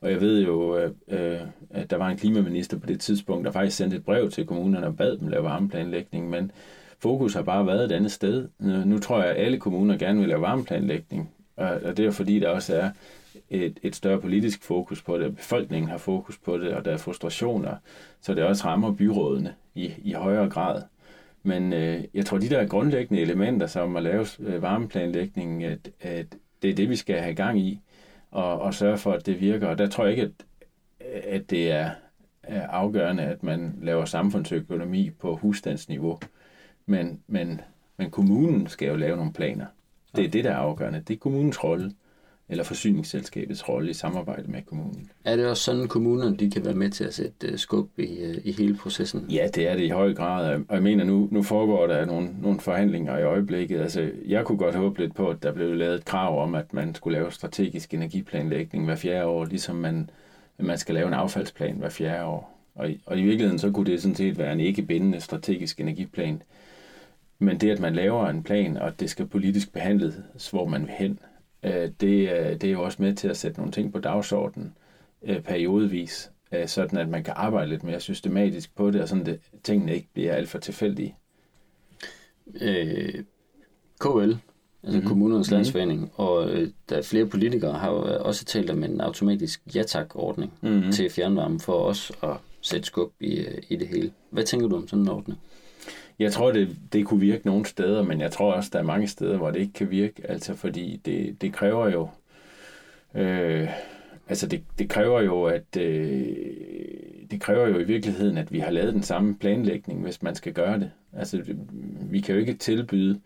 Og 0.00 0.10
jeg 0.10 0.20
ved 0.20 0.44
jo, 0.44 0.78
øh, 0.78 0.90
øh, 1.08 1.40
at 1.70 1.90
der 1.90 1.96
var 1.96 2.08
en 2.08 2.16
klimaminister 2.16 2.78
på 2.78 2.86
det 2.86 3.00
tidspunkt, 3.00 3.44
der 3.44 3.52
faktisk 3.52 3.76
sendte 3.76 3.96
et 3.96 4.04
brev 4.04 4.30
til 4.30 4.46
kommunerne 4.46 4.86
og 4.86 4.96
bad 4.96 5.18
dem 5.18 5.28
lave 5.28 5.44
varmeplanlægning, 5.44 6.30
men 6.30 6.50
fokus 6.98 7.34
har 7.34 7.42
bare 7.42 7.66
været 7.66 7.84
et 7.84 7.92
andet 7.92 8.12
sted. 8.12 8.48
Nu 8.58 8.98
tror 8.98 9.22
jeg, 9.22 9.30
at 9.30 9.44
alle 9.44 9.58
kommuner 9.58 9.96
gerne 9.96 10.20
vil 10.20 10.28
lave 10.28 10.40
varmeplanlægning, 10.40 11.30
og 11.56 11.96
det 11.96 12.06
er 12.06 12.10
fordi, 12.10 12.38
der 12.38 12.48
også 12.48 12.74
er 12.74 12.90
et, 13.50 13.78
et 13.82 13.96
større 13.96 14.20
politisk 14.20 14.62
fokus 14.62 15.02
på 15.02 15.18
det, 15.18 15.26
og 15.26 15.36
befolkningen 15.36 15.90
har 15.90 15.98
fokus 15.98 16.38
på 16.38 16.58
det, 16.58 16.72
og 16.72 16.84
der 16.84 16.92
er 16.92 16.96
frustrationer, 16.96 17.76
så 18.20 18.34
det 18.34 18.44
også 18.44 18.64
rammer 18.64 18.92
byrådene 18.92 19.54
i, 19.74 19.92
i 20.02 20.12
højere 20.12 20.50
grad. 20.50 20.82
Men 21.42 21.72
øh, 21.72 22.04
jeg 22.14 22.26
tror, 22.26 22.38
de 22.38 22.48
der 22.48 22.66
grundlæggende 22.66 23.22
elementer, 23.22 23.66
som 23.66 23.96
at 23.96 24.02
lave 24.02 24.26
øh, 24.40 24.62
varmeplanlægning, 24.62 25.64
at, 25.64 25.90
at 26.00 26.26
det 26.62 26.70
er 26.70 26.74
det, 26.74 26.90
vi 26.90 26.96
skal 26.96 27.16
have 27.16 27.34
gang 27.34 27.60
i, 27.60 27.80
og, 28.30 28.60
og 28.60 28.74
sørge 28.74 28.98
for, 28.98 29.12
at 29.12 29.26
det 29.26 29.40
virker. 29.40 29.66
Og 29.66 29.78
der 29.78 29.86
tror 29.86 30.04
jeg 30.04 30.12
ikke, 30.12 30.32
at, 31.00 31.24
at 31.24 31.50
det 31.50 31.70
er, 31.70 31.90
er 32.42 32.66
afgørende, 32.66 33.22
at 33.22 33.42
man 33.42 33.78
laver 33.82 34.04
samfundsøkonomi 34.04 35.10
på 35.10 35.36
husstandsniveau. 35.36 36.18
Men, 36.86 37.20
men, 37.26 37.60
men 37.96 38.10
kommunen 38.10 38.66
skal 38.66 38.88
jo 38.88 38.96
lave 38.96 39.16
nogle 39.16 39.32
planer. 39.32 39.66
Det 40.16 40.24
er 40.24 40.28
det, 40.28 40.44
der 40.44 40.50
er 40.50 40.56
afgørende. 40.56 41.00
Det 41.00 41.14
er 41.14 41.18
kommunens 41.18 41.64
rolle, 41.64 41.92
eller 42.48 42.64
forsyningsselskabets 42.64 43.68
rolle 43.68 43.90
i 43.90 43.94
samarbejde 43.94 44.50
med 44.50 44.62
kommunen. 44.62 45.10
Er 45.24 45.36
det 45.36 45.46
også 45.46 45.62
sådan, 45.62 45.82
at 45.82 45.88
kommunerne 45.88 46.36
de 46.36 46.50
kan 46.50 46.64
være 46.64 46.74
med 46.74 46.90
til 46.90 47.04
at 47.04 47.14
sætte 47.14 47.46
øh, 47.46 47.58
skub 47.58 47.98
i, 47.98 48.18
øh, 48.18 48.36
i 48.44 48.52
hele 48.52 48.76
processen? 48.76 49.26
Ja, 49.30 49.48
det 49.54 49.68
er 49.68 49.76
det 49.76 49.82
i 49.82 49.88
høj 49.88 50.14
grad. 50.14 50.60
Og 50.68 50.74
jeg 50.74 50.82
mener, 50.82 51.04
nu, 51.04 51.28
nu 51.30 51.42
foregår 51.42 51.86
der 51.86 52.04
nogle, 52.04 52.28
nogle 52.42 52.60
forhandlinger 52.60 53.18
i 53.18 53.22
øjeblikket. 53.22 53.80
Altså, 53.80 54.10
jeg 54.26 54.44
kunne 54.44 54.58
godt 54.58 54.74
håbe 54.74 55.00
lidt 55.00 55.14
på, 55.14 55.28
at 55.28 55.42
der 55.42 55.52
blev 55.52 55.74
lavet 55.74 55.94
et 55.94 56.04
krav 56.04 56.42
om, 56.42 56.54
at 56.54 56.72
man 56.72 56.94
skulle 56.94 57.18
lave 57.18 57.32
strategisk 57.32 57.94
energiplanlægning 57.94 58.84
hver 58.84 58.96
fjerde 58.96 59.26
år, 59.26 59.44
ligesom 59.44 59.76
man, 59.76 60.10
man 60.58 60.78
skal 60.78 60.94
lave 60.94 61.08
en 61.08 61.14
affaldsplan 61.14 61.76
hver 61.76 61.88
fjerde 61.88 62.24
år. 62.24 62.56
Og, 62.74 62.90
og 63.06 63.18
i 63.18 63.22
virkeligheden 63.22 63.58
så 63.58 63.70
kunne 63.70 63.86
det 63.86 64.02
sådan 64.02 64.14
set 64.14 64.38
være 64.38 64.52
en 64.52 64.60
ikke 64.60 64.82
bindende 64.82 65.20
strategisk 65.20 65.80
energiplan, 65.80 66.42
men 67.38 67.58
det, 67.58 67.70
at 67.70 67.80
man 67.80 67.94
laver 67.94 68.28
en 68.28 68.42
plan, 68.42 68.76
og 68.76 69.00
det 69.00 69.10
skal 69.10 69.26
politisk 69.26 69.72
behandles, 69.72 70.50
hvor 70.50 70.66
man 70.66 70.82
vil 70.82 70.90
hen, 70.90 71.18
øh, 71.62 71.72
det, 71.72 72.00
det 72.60 72.64
er 72.64 72.70
jo 72.70 72.82
også 72.82 73.02
med 73.02 73.14
til 73.14 73.28
at 73.28 73.36
sætte 73.36 73.58
nogle 73.58 73.72
ting 73.72 73.92
på 73.92 73.98
dagsordenen 73.98 74.74
øh, 75.22 75.40
periodevis, 75.40 76.30
øh, 76.52 76.68
sådan 76.68 76.98
at 76.98 77.08
man 77.08 77.24
kan 77.24 77.34
arbejde 77.36 77.70
lidt 77.70 77.84
mere 77.84 78.00
systematisk 78.00 78.76
på 78.76 78.90
det, 78.90 79.00
og 79.00 79.08
sådan 79.08 79.26
at 79.26 79.38
tingene 79.62 79.94
ikke 79.94 80.08
bliver 80.12 80.32
alt 80.32 80.48
for 80.48 80.58
tilfældige. 80.58 81.16
Øh, 82.60 83.14
KL, 84.00 84.08
altså 84.10 84.38
mm-hmm. 84.82 85.06
Kommunernes 85.08 85.50
mhm. 85.50 85.54
Landsforening, 85.54 86.00
mm-hmm. 86.00 86.14
og 86.16 86.50
øh, 86.50 86.70
der 86.88 86.96
er 86.96 87.02
flere 87.02 87.26
politikere 87.26 87.72
har 87.72 87.90
jo 87.90 88.24
også 88.24 88.44
talt 88.44 88.70
om 88.70 88.84
en 88.84 89.00
automatisk 89.00 89.60
ja-tak-ordning 89.74 90.52
mm-hmm. 90.60 90.92
til 90.92 91.10
fjernvarme 91.10 91.60
for 91.60 91.72
os 91.72 92.12
at 92.22 92.36
sætte 92.60 92.86
skub 92.86 93.12
i, 93.20 93.46
i 93.68 93.76
det 93.76 93.88
hele. 93.88 94.12
Hvad 94.30 94.44
tænker 94.44 94.68
du 94.68 94.76
om 94.76 94.88
sådan 94.88 95.02
en 95.02 95.08
ordning? 95.08 95.40
Jeg 96.18 96.32
tror, 96.32 96.52
det, 96.52 96.76
det 96.92 97.06
kunne 97.06 97.20
virke 97.20 97.46
nogle 97.46 97.66
steder, 97.66 98.02
men 98.02 98.20
jeg 98.20 98.32
tror 98.32 98.52
også, 98.52 98.70
der 98.72 98.78
er 98.78 98.82
mange 98.82 99.08
steder, 99.08 99.36
hvor 99.36 99.50
det 99.50 99.60
ikke 99.60 99.72
kan 99.72 99.90
virke, 99.90 100.30
altså 100.30 100.54
fordi 100.54 101.00
det, 101.04 101.42
det 101.42 101.52
kræver 101.52 101.88
jo, 101.88 102.08
øh, 103.14 103.68
altså 104.28 104.46
det, 104.46 104.62
det 104.78 104.88
kræver 104.88 105.20
jo, 105.20 105.44
at 105.44 105.76
øh, 105.78 106.36
det 107.30 107.40
kræver 107.40 107.68
jo 107.68 107.78
i 107.78 107.84
virkeligheden, 107.84 108.38
at 108.38 108.52
vi 108.52 108.58
har 108.58 108.70
lavet 108.70 108.94
den 108.94 109.02
samme 109.02 109.36
planlægning, 109.36 110.02
hvis 110.02 110.22
man 110.22 110.34
skal 110.34 110.52
gøre 110.52 110.80
det. 110.80 110.90
Altså 111.12 111.42
vi 112.10 112.20
kan 112.20 112.34
jo 112.34 112.40
ikke 112.40 112.54
tilbyde 112.54 113.20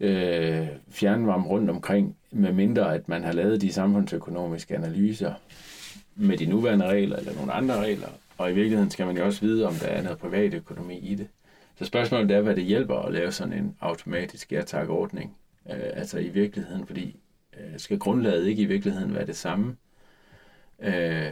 øh, 0.00 0.66
fjernvarme 0.90 1.46
rundt 1.46 1.70
omkring, 1.70 2.16
med 2.32 2.52
mindre 2.52 2.94
at 2.94 3.08
man 3.08 3.24
har 3.24 3.32
lavet 3.32 3.60
de 3.60 3.72
samfundsøkonomiske 3.72 4.76
analyser 4.76 5.34
med 6.16 6.38
de 6.38 6.46
nuværende 6.46 6.86
regler 6.86 7.16
eller 7.16 7.34
nogle 7.34 7.52
andre 7.52 7.80
regler. 7.80 8.08
Og 8.38 8.50
i 8.50 8.54
virkeligheden 8.54 8.90
skal 8.90 9.06
man 9.06 9.16
jo 9.16 9.24
også 9.24 9.40
vide, 9.40 9.66
om 9.66 9.74
der 9.74 9.86
er 9.86 10.02
noget 10.02 10.18
privatøkonomi 10.18 10.98
i 10.98 11.14
det 11.14 11.28
så 11.80 11.86
spørgsmålet 11.86 12.30
er, 12.30 12.40
hvad 12.40 12.56
det 12.56 12.64
hjælper 12.64 12.96
at 12.96 13.12
lave 13.12 13.32
sådan 13.32 13.52
en 13.52 13.76
automatisk 13.80 14.52
airtag-ordning. 14.52 15.36
Øh, 15.70 15.90
altså 15.94 16.18
i 16.18 16.28
virkeligheden, 16.28 16.86
fordi 16.86 17.16
øh, 17.60 17.78
skal 17.78 17.98
grundlaget 17.98 18.46
ikke 18.46 18.62
i 18.62 18.66
virkeligheden 18.66 19.14
være 19.14 19.26
det 19.26 19.36
samme 19.36 19.76
øh, 20.82 21.26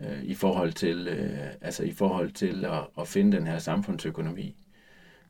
øh, 0.00 0.22
i 0.22 0.34
forhold 0.34 0.72
til, 0.72 1.08
øh, 1.08 1.46
altså 1.60 1.82
i 1.82 1.92
forhold 1.92 2.30
til 2.30 2.64
at, 2.64 2.80
at 2.98 3.08
finde 3.08 3.36
den 3.36 3.46
her 3.46 3.58
samfundsøkonomi. 3.58 4.56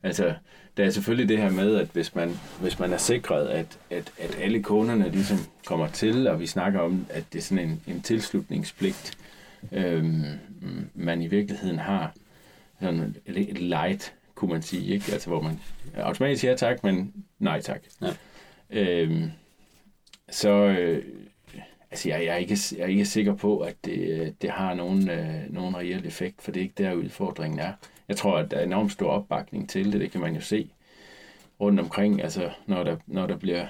Altså, 0.03 0.33
der 0.77 0.85
er 0.85 0.89
selvfølgelig 0.89 1.29
det 1.29 1.37
her 1.37 1.51
med, 1.51 1.75
at 1.75 1.87
hvis 1.93 2.15
man, 2.15 2.31
hvis 2.61 2.79
man 2.79 2.93
er 2.93 2.97
sikret, 2.97 3.47
at, 3.47 3.79
at, 3.89 4.11
at 4.19 4.37
alle 4.41 4.63
kunderne 4.63 5.09
ligesom 5.09 5.37
kommer 5.65 5.87
til, 5.87 6.27
og 6.27 6.39
vi 6.39 6.47
snakker 6.47 6.79
om, 6.79 7.05
at 7.09 7.23
det 7.33 7.39
er 7.39 7.43
sådan 7.43 7.69
en, 7.69 7.81
en 7.87 8.01
tilslutningspligt, 8.01 9.17
øh, 9.71 10.05
man 10.93 11.21
i 11.21 11.27
virkeligheden 11.27 11.79
har, 11.79 12.13
sådan 12.81 13.15
et 13.25 13.59
light, 13.59 14.13
kunne 14.35 14.51
man 14.51 14.61
sige, 14.61 14.93
ikke? 14.93 15.11
Altså, 15.13 15.29
hvor 15.29 15.41
man 15.41 15.59
automatisk 15.97 16.41
siger 16.41 16.55
tak, 16.55 16.83
men 16.83 17.13
nej 17.39 17.61
tak. 17.61 17.81
Ja. 18.01 18.13
Øh, 18.69 19.23
så, 20.29 20.49
øh, 20.49 21.03
altså, 21.91 22.09
jeg, 22.09 22.25
jeg, 22.25 22.33
er 22.33 22.37
ikke, 22.37 22.57
jeg 22.77 22.83
er 22.83 22.87
ikke 22.87 23.05
sikker 23.05 23.35
på, 23.35 23.59
at 23.59 23.75
det, 23.85 24.35
det 24.41 24.49
har 24.49 24.73
nogen, 24.73 25.09
øh, 25.09 25.53
nogen 25.53 25.77
reel 25.77 26.05
effekt, 26.05 26.41
for 26.41 26.51
det 26.51 26.59
er 26.59 26.63
ikke 26.63 26.83
der, 26.83 26.93
udfordringen 26.93 27.59
er 27.59 27.73
jeg 28.07 28.17
tror, 28.17 28.37
at 28.37 28.51
der 28.51 28.57
er 28.57 28.63
enormt 28.63 28.91
stor 28.91 29.09
opbakning 29.09 29.69
til 29.69 29.91
det. 29.91 30.01
Det 30.01 30.11
kan 30.11 30.21
man 30.21 30.35
jo 30.35 30.41
se 30.41 30.69
rundt 31.59 31.79
omkring. 31.79 32.21
Altså, 32.21 32.49
når 32.65 32.83
der, 32.83 32.97
når 33.07 33.27
der 33.27 33.37
bliver 33.37 33.67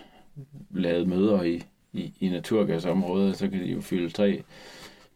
lavet 0.71 1.07
møder 1.07 1.43
i, 1.43 1.63
i, 1.93 2.13
i 2.19 2.29
naturgasområdet, 2.29 3.37
så 3.37 3.49
kan 3.49 3.59
de 3.59 3.65
jo 3.65 3.81
fylde 3.81 4.09
tre, 4.09 4.43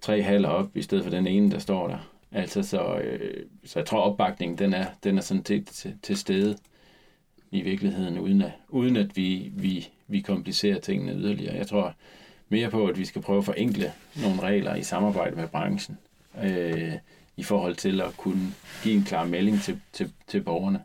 tre 0.02 0.22
haller 0.22 0.50
op, 0.50 0.78
i 0.78 0.82
stedet 0.82 1.04
for 1.04 1.12
den 1.12 1.28
ene, 1.28 1.52
der 1.52 1.60
står 1.60 1.88
der. 1.88 2.12
Altså, 2.32 2.64
så, 2.64 2.98
øh, 2.98 3.46
så 3.66 3.80
jeg 3.80 3.86
tror, 3.86 4.00
opbakningen, 4.00 4.58
den 4.58 4.74
er, 4.74 4.86
den 5.04 5.18
er 5.18 5.22
sådan 5.22 5.44
til, 5.44 5.66
til, 5.66 5.98
til 6.04 6.18
stede 6.18 6.58
i 7.52 7.62
virkeligheden, 7.62 8.20
uden 8.20 8.42
at, 8.42 8.52
uden 8.70 8.98
at 8.98 9.18
vi, 9.18 9.52
vi, 9.54 9.90
vi 10.08 10.22
komplicerer 10.22 10.80
tingene 10.80 11.14
yderligere. 11.14 11.56
Jeg 11.56 11.68
tror 11.68 11.96
mere 12.50 12.70
på, 12.70 12.88
at 12.88 12.98
vi 12.98 13.06
skal 13.06 13.22
prøve 13.22 13.38
at 13.38 13.46
forenkle 13.46 13.94
nogle 14.22 14.42
regler 14.42 14.76
i 14.76 14.84
samarbejde 14.84 15.36
med 15.36 15.48
branchen. 15.48 15.98
Øh, 16.44 16.94
i 17.40 17.44
forhold 17.44 17.76
til 17.76 18.02
at 18.02 18.18
kunne 18.18 18.54
give 18.84 18.96
en 18.96 19.04
klar 19.04 19.26
melding 19.26 19.62
til, 19.62 19.82
til, 19.94 20.12
til 20.28 20.42
borgerne. 20.42 20.82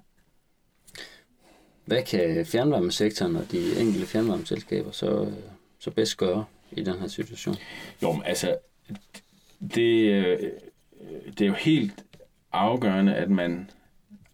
Hvad 1.84 2.02
kan 2.02 2.46
fjernvarmesektoren 2.46 3.36
og 3.36 3.52
de 3.52 3.80
enkelte 3.80 4.06
fjernvarmeselskaber 4.06 4.90
så, 4.90 5.32
så 5.78 5.90
bedst 5.90 6.16
gøre 6.16 6.44
i 6.72 6.82
den 6.82 6.98
her 7.00 7.08
situation? 7.08 7.56
Jo, 8.02 8.12
men 8.12 8.22
altså, 8.24 8.56
det, 9.74 10.52
Øh, 11.10 11.32
det 11.32 11.40
er 11.40 11.46
jo 11.46 11.54
helt 11.54 12.04
afgørende, 12.52 13.14
at 13.14 13.30
man 13.30 13.70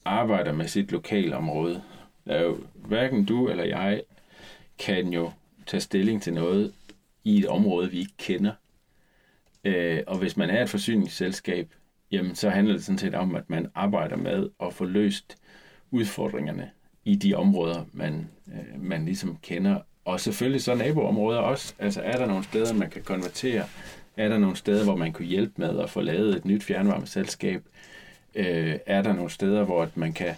arbejder 0.04 0.52
med 0.52 0.68
sit 0.68 0.92
lokalområde. 0.92 1.82
Der 2.26 2.34
er 2.34 2.42
jo, 2.42 2.58
hverken 2.74 3.24
du 3.24 3.48
eller 3.48 3.64
jeg 3.64 4.02
kan 4.78 5.12
jo 5.12 5.30
tage 5.66 5.80
stilling 5.80 6.22
til 6.22 6.34
noget 6.34 6.72
i 7.24 7.38
et 7.38 7.46
område, 7.46 7.90
vi 7.90 7.98
ikke 7.98 8.16
kender. 8.18 8.52
Øh, 9.64 10.02
og 10.06 10.18
hvis 10.18 10.36
man 10.36 10.50
er 10.50 10.62
et 10.62 10.70
forsyningsselskab, 10.70 11.68
jamen 12.10 12.34
så 12.34 12.50
handler 12.50 12.74
det 12.74 12.84
sådan 12.84 12.98
set 12.98 13.14
om, 13.14 13.34
at 13.34 13.50
man 13.50 13.70
arbejder 13.74 14.16
med 14.16 14.48
at 14.62 14.74
få 14.74 14.84
løst 14.84 15.36
udfordringerne 15.90 16.70
i 17.04 17.16
de 17.16 17.34
områder, 17.34 17.84
man, 17.92 18.28
øh, 18.48 18.82
man 18.82 19.04
ligesom 19.04 19.38
kender. 19.42 19.80
Og 20.04 20.20
selvfølgelig 20.20 20.62
så 20.62 20.74
naboområder 20.74 21.38
også. 21.38 21.74
Altså 21.78 22.00
er 22.00 22.16
der 22.16 22.26
nogle 22.26 22.44
steder, 22.44 22.74
man 22.74 22.90
kan 22.90 23.02
konvertere? 23.02 23.64
Er 24.20 24.28
der 24.28 24.38
nogle 24.38 24.56
steder, 24.56 24.84
hvor 24.84 24.96
man 24.96 25.12
kunne 25.12 25.26
hjælpe 25.26 25.52
med 25.56 25.78
at 25.78 25.90
få 25.90 26.00
lavet 26.00 26.36
et 26.36 26.44
nyt 26.44 26.62
fjernvarmeselskab? 26.62 27.62
Øh, 28.34 28.78
er 28.86 29.02
der 29.02 29.12
nogle 29.12 29.30
steder, 29.30 29.64
hvor 29.64 29.88
man 29.94 30.12
kan 30.12 30.34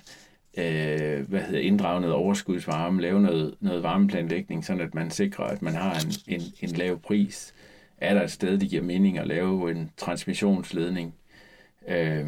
øh, 0.58 1.28
hvad 1.28 1.40
hedder, 1.40 1.60
inddrage 1.60 2.00
noget 2.00 2.16
overskudsvarme, 2.16 3.02
lave 3.02 3.20
noget, 3.20 3.54
noget 3.60 3.82
varmeplanlægning, 3.82 4.64
sådan 4.64 4.82
at 4.82 4.94
man 4.94 5.10
sikrer, 5.10 5.44
at 5.44 5.62
man 5.62 5.74
har 5.74 5.94
en, 5.94 6.34
en, 6.34 6.42
en 6.60 6.68
lav 6.68 6.98
pris? 6.98 7.54
Er 7.98 8.14
der 8.14 8.22
et 8.22 8.30
sted, 8.30 8.58
det 8.58 8.70
giver 8.70 8.82
mening 8.82 9.18
at 9.18 9.26
lave 9.26 9.70
en 9.70 9.90
transmissionsledning? 9.96 11.14
Øh, 11.88 12.26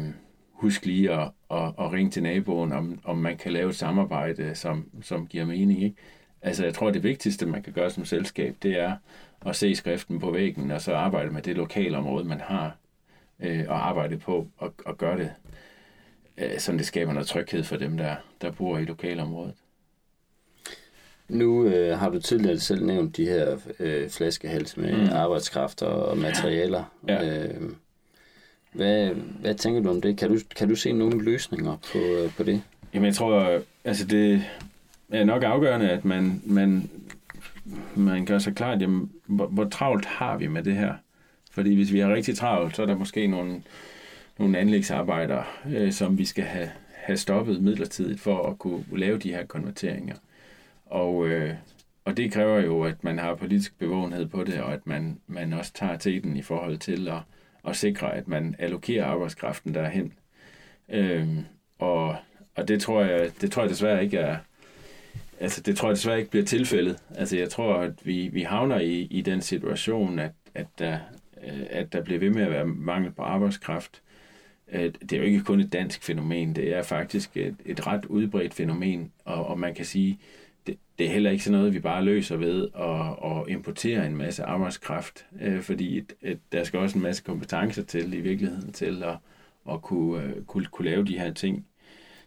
husk 0.51 0.85
lige 0.85 1.11
at, 1.11 1.31
at, 1.51 1.67
at 1.79 1.91
ringe 1.91 2.11
til 2.11 2.23
naboen, 2.23 2.71
om, 2.71 2.99
om 3.03 3.17
man 3.17 3.37
kan 3.37 3.51
lave 3.51 3.69
et 3.69 3.75
samarbejde, 3.75 4.55
som, 4.55 4.89
som 5.01 5.27
giver 5.27 5.45
mening. 5.45 5.83
Ikke? 5.83 5.95
Altså, 6.45 6.63
jeg 6.63 6.73
tror, 6.73 6.91
det 6.91 7.03
vigtigste, 7.03 7.45
man 7.45 7.63
kan 7.63 7.73
gøre 7.73 7.91
som 7.91 8.05
selskab, 8.05 8.55
det 8.63 8.79
er 8.79 8.95
at 9.45 9.55
se 9.55 9.75
skriften 9.75 10.19
på 10.19 10.31
væggen, 10.31 10.71
og 10.71 10.81
så 10.81 10.93
arbejde 10.93 11.31
med 11.31 11.41
det 11.41 11.55
lokale 11.55 11.97
område, 11.97 12.25
man 12.25 12.39
har, 12.39 12.77
øh, 13.39 13.65
og 13.67 13.87
arbejde 13.87 14.17
på 14.17 14.47
at, 14.61 14.69
at 14.87 14.97
gøre 14.97 15.17
det, 15.17 15.31
øh, 16.37 16.59
så 16.59 16.71
det 16.71 16.85
skaber 16.85 17.13
noget 17.13 17.27
tryghed 17.27 17.63
for 17.63 17.75
dem, 17.75 17.97
der, 17.97 18.15
der 18.41 18.51
bor 18.51 18.77
i 18.77 18.85
lokalområdet. 18.85 19.53
Nu 21.29 21.65
øh, 21.65 21.99
har 21.99 22.09
du 22.09 22.19
tidligere 22.19 22.59
selv 22.59 22.85
nævnt 22.85 23.17
de 23.17 23.25
her 23.25 23.57
øh, 23.79 24.09
flaskehals 24.09 24.77
med 24.77 24.93
mm. 24.93 25.09
arbejdskraft 25.11 25.81
og 25.81 26.17
materialer. 26.17 26.83
Ja. 27.07 27.45
Øh, 27.45 27.61
hvad, 28.71 29.09
hvad 29.41 29.55
tænker 29.55 29.81
du 29.81 29.89
om 29.89 30.01
det? 30.01 30.17
Kan 30.17 30.29
du, 30.29 30.39
kan 30.55 30.69
du 30.69 30.75
se 30.75 30.91
nogle 30.91 31.23
løsninger 31.23 31.77
på, 31.91 32.29
på 32.37 32.43
det? 32.43 32.61
Jamen 32.93 33.05
jeg 33.05 33.15
tror, 33.15 33.61
altså 33.83 34.05
det 34.05 34.45
er 35.09 35.23
nok 35.23 35.43
afgørende, 35.43 35.89
at 35.89 36.05
man, 36.05 36.41
man, 36.45 36.89
man 37.95 38.25
gør 38.25 38.39
sig 38.39 38.55
klart, 38.55 38.81
jamen, 38.81 39.11
hvor, 39.25 39.47
hvor 39.47 39.65
travlt 39.65 40.05
har 40.05 40.37
vi 40.37 40.47
med 40.47 40.63
det 40.63 40.75
her? 40.75 40.93
Fordi 41.51 41.75
hvis 41.75 41.93
vi 41.93 41.99
har 41.99 42.13
rigtig 42.13 42.37
travlt, 42.37 42.75
så 42.75 42.81
er 42.81 42.85
der 42.85 42.97
måske 42.97 43.27
nogle, 43.27 43.61
nogle 44.39 44.57
anlægsarbejder, 44.57 45.43
øh, 45.69 45.91
som 45.91 46.17
vi 46.17 46.25
skal 46.25 46.43
have, 46.43 46.69
have 46.93 47.17
stoppet 47.17 47.61
midlertidigt 47.61 48.19
for 48.19 48.49
at 48.49 48.59
kunne 48.59 48.83
lave 48.91 49.17
de 49.17 49.31
her 49.31 49.45
konverteringer. 49.45 50.15
Og, 50.85 51.27
øh, 51.27 51.53
og 52.05 52.17
det 52.17 52.31
kræver 52.31 52.59
jo, 52.59 52.83
at 52.83 53.03
man 53.03 53.19
har 53.19 53.35
politisk 53.35 53.79
bevågenhed 53.79 54.27
på 54.27 54.43
det, 54.43 54.61
og 54.61 54.73
at 54.73 54.87
man, 54.87 55.19
man 55.27 55.53
også 55.53 55.73
tager 55.73 55.97
til 55.97 56.37
i 56.37 56.41
forhold 56.41 56.77
til 56.77 57.07
at, 57.07 57.19
at 57.67 57.75
sikre, 57.75 58.15
at 58.15 58.27
man 58.27 58.55
allokerer 58.59 59.05
arbejdskraften 59.05 59.73
derhen. 59.73 60.13
Øh, 60.89 61.27
og, 61.79 62.15
og 62.55 62.67
det 62.67 62.81
tror 62.81 63.01
jeg, 63.01 63.31
det 63.41 63.51
tror 63.51 63.61
jeg 63.61 63.69
desværre 63.69 64.03
ikke 64.03 64.17
er, 64.17 64.37
altså 65.39 65.61
det 65.61 65.77
tror 65.77 65.87
jeg 65.87 65.95
desværre 65.95 66.19
ikke 66.19 66.31
bliver 66.31 66.45
tilfældet. 66.45 66.97
Altså 67.15 67.37
jeg 67.37 67.49
tror, 67.49 67.75
at 67.75 68.05
vi, 68.05 68.29
vi 68.33 68.41
havner 68.41 68.79
i, 68.79 69.01
i 69.01 69.21
den 69.21 69.41
situation, 69.41 70.19
at, 70.19 70.31
at, 70.53 70.67
der, 70.79 70.99
øh, 71.47 71.61
at 71.69 71.93
der 71.93 72.03
bliver 72.03 72.19
ved 72.19 72.29
med 72.29 72.43
at 72.43 72.51
være 72.51 72.65
mangel 72.65 73.11
på 73.11 73.21
arbejdskraft. 73.21 74.01
Øh, 74.71 74.93
det 75.01 75.13
er 75.13 75.17
jo 75.17 75.23
ikke 75.23 75.43
kun 75.43 75.59
et 75.59 75.73
dansk 75.73 76.03
fænomen, 76.03 76.55
det 76.55 76.75
er 76.75 76.83
faktisk 76.83 77.37
et, 77.37 77.55
et 77.65 77.87
ret 77.87 78.05
udbredt 78.05 78.53
fænomen, 78.53 79.11
og, 79.25 79.47
og 79.47 79.59
man 79.59 79.75
kan 79.75 79.85
sige, 79.85 80.19
det, 80.67 80.77
det 80.97 81.05
er 81.05 81.11
heller 81.11 81.31
ikke 81.31 81.43
sådan 81.43 81.59
noget, 81.59 81.73
vi 81.73 81.79
bare 81.79 82.03
løser 82.03 82.35
ved 82.35 82.67
at, 82.75 83.31
at 83.31 83.47
importere 83.47 84.07
en 84.07 84.17
masse 84.17 84.43
arbejdskraft, 84.43 85.25
øh, 85.41 85.61
fordi 85.61 85.97
et, 85.97 86.13
et, 86.21 86.39
der 86.51 86.63
skal 86.63 86.79
også 86.79 86.97
en 86.97 87.03
masse 87.03 87.23
kompetencer 87.23 87.83
til 87.83 88.13
i 88.13 88.21
virkeligheden 88.21 88.71
til 88.73 89.03
at, 89.03 89.17
at 89.71 89.81
kunne, 89.81 90.23
øh, 90.23 90.43
kunne, 90.43 90.65
kunne 90.65 90.89
lave 90.89 91.05
de 91.05 91.19
her 91.19 91.33
ting. 91.33 91.65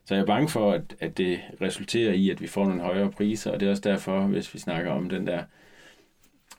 Så 0.09 0.14
jeg 0.14 0.23
er 0.23 0.27
bange 0.27 0.49
for, 0.49 0.73
at, 0.73 0.97
at 1.01 1.18
det 1.18 1.40
resulterer 1.61 2.12
i, 2.12 2.31
at 2.31 2.40
vi 2.40 2.47
får 2.47 2.64
nogle 2.64 2.83
højere 2.83 3.11
priser, 3.11 3.51
og 3.51 3.61
det 3.61 3.66
er 3.66 3.71
også 3.71 3.83
derfor, 3.83 4.27
hvis 4.27 4.55
vi 4.55 4.59
snakker 4.59 4.90
om 4.90 5.09
den 5.09 5.27
der 5.27 5.42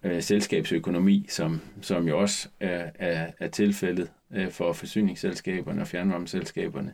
øh, 0.04 0.22
selskabsøkonomi, 0.22 1.26
som, 1.30 1.62
som 1.82 2.08
jo 2.08 2.20
også 2.20 2.50
er, 2.60 2.90
er, 2.96 3.32
er 3.40 3.48
tilfældet 3.48 4.12
øh, 4.32 4.52
for 4.52 4.74
forsyningsselskaberne 4.74 5.82
og 5.82 5.88
fjernvarmeselskaberne, 5.88 6.94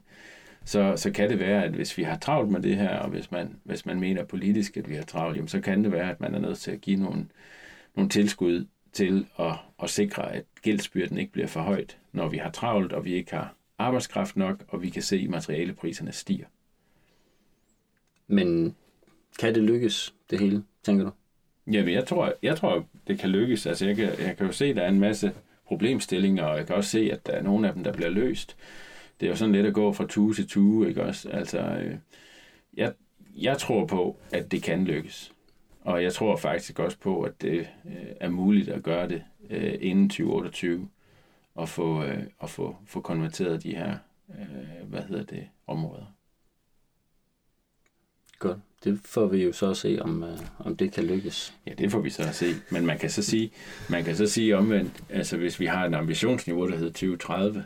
så, 0.65 0.93
så 0.97 1.11
kan 1.11 1.29
det 1.29 1.39
være, 1.39 1.63
at 1.63 1.71
hvis 1.71 1.97
vi 1.97 2.03
har 2.03 2.17
travlt 2.17 2.51
med 2.51 2.61
det 2.61 2.75
her, 2.75 2.97
og 2.97 3.09
hvis 3.09 3.31
man, 3.31 3.55
hvis 3.63 3.85
man 3.85 3.99
mener 3.99 4.23
politisk, 4.23 4.77
at 4.77 4.89
vi 4.89 4.95
har 4.95 5.03
travlt, 5.03 5.35
jamen, 5.35 5.47
så 5.47 5.61
kan 5.61 5.83
det 5.83 5.91
være, 5.91 6.11
at 6.11 6.21
man 6.21 6.35
er 6.35 6.39
nødt 6.39 6.57
til 6.57 6.71
at 6.71 6.81
give 6.81 6.99
nogle, 6.99 7.25
nogle 7.95 8.09
tilskud 8.09 8.67
til 8.93 9.27
at, 9.39 9.53
at 9.83 9.89
sikre, 9.89 10.33
at 10.33 10.43
gældsbyrden 10.61 11.17
ikke 11.17 11.31
bliver 11.31 11.47
for 11.47 11.61
højt, 11.61 11.97
når 12.11 12.27
vi 12.27 12.37
har 12.37 12.51
travlt, 12.51 12.93
og 12.93 13.05
vi 13.05 13.13
ikke 13.13 13.31
har 13.31 13.53
arbejdskraft 13.77 14.37
nok, 14.37 14.63
og 14.67 14.81
vi 14.81 14.89
kan 14.89 15.01
se, 15.01 15.15
at 15.15 15.29
materialepriserne 15.29 16.11
stiger. 16.11 16.45
Men 18.27 18.75
kan 19.39 19.55
det 19.55 19.63
lykkes, 19.63 20.15
det 20.29 20.39
hele, 20.39 20.63
tænker 20.83 21.05
du? 21.05 21.11
Jamen, 21.71 21.93
jeg 21.93 22.07
tror, 22.07 22.33
jeg 22.41 22.57
tror 22.57 22.85
det 23.07 23.19
kan 23.19 23.29
lykkes. 23.29 23.65
Altså, 23.65 23.85
jeg 23.85 23.95
kan, 23.95 24.05
jeg 24.05 24.37
kan 24.37 24.45
jo 24.45 24.51
se, 24.51 24.65
at 24.65 24.75
der 24.75 24.81
er 24.81 24.89
en 24.89 24.99
masse 24.99 25.33
problemstillinger, 25.67 26.43
og 26.43 26.57
jeg 26.57 26.67
kan 26.67 26.75
også 26.75 26.89
se, 26.89 27.09
at 27.11 27.25
der 27.25 27.33
er 27.33 27.41
nogle 27.41 27.67
af 27.67 27.73
dem, 27.73 27.83
der 27.83 27.93
bliver 27.93 28.09
løst 28.09 28.57
det 29.19 29.25
er 29.25 29.29
jo 29.29 29.35
sådan 29.35 29.55
lidt 29.55 29.65
at 29.65 29.73
gå 29.73 29.93
fra 29.93 30.07
tue 30.07 30.33
til 30.33 30.47
tue, 30.47 30.87
ikke 30.89 31.03
også? 31.03 31.29
Altså, 31.29 31.59
øh, 31.59 31.95
jeg, 32.73 32.93
jeg 33.35 33.57
tror 33.57 33.85
på, 33.85 34.17
at 34.31 34.51
det 34.51 34.63
kan 34.63 34.85
lykkes. 34.85 35.31
Og 35.81 36.03
jeg 36.03 36.13
tror 36.13 36.35
faktisk 36.35 36.79
også 36.79 36.97
på, 36.99 37.21
at 37.21 37.41
det 37.41 37.69
øh, 37.85 38.05
er 38.19 38.29
muligt 38.29 38.69
at 38.69 38.83
gøre 38.83 39.09
det 39.09 39.23
øh, 39.49 39.73
inden 39.81 40.09
2028 40.09 40.89
og 41.55 41.69
få, 41.69 42.03
øh, 42.03 42.23
og 42.37 42.49
få, 42.49 42.77
få 42.85 43.01
konverteret 43.01 43.63
de 43.63 43.75
her, 43.75 43.97
øh, 44.29 44.87
hvad 44.89 45.01
hedder 45.01 45.23
det, 45.23 45.47
områder. 45.67 46.05
Godt. 48.39 48.57
Det 48.83 48.99
får 49.05 49.27
vi 49.27 49.43
jo 49.43 49.51
så 49.53 49.69
at 49.69 49.77
se, 49.77 49.97
om, 50.01 50.23
øh, 50.23 50.39
om 50.59 50.77
det 50.77 50.91
kan 50.91 51.03
lykkes. 51.03 51.53
Ja, 51.67 51.73
det 51.73 51.91
får 51.91 51.99
vi 51.99 52.09
så 52.09 52.23
at 52.23 52.35
se. 52.35 52.45
Men 52.71 52.85
man 52.85 52.97
kan 52.97 53.09
så 53.09 53.23
sige, 53.23 53.51
man 53.89 54.03
kan 54.03 54.15
så 54.15 54.27
sige 54.27 54.57
omvendt, 54.57 55.03
altså 55.09 55.37
hvis 55.37 55.59
vi 55.59 55.65
har 55.65 55.85
et 55.85 55.95
ambitionsniveau, 55.95 56.69
der 56.69 56.77
hedder 56.77 56.91
2030, 56.91 57.65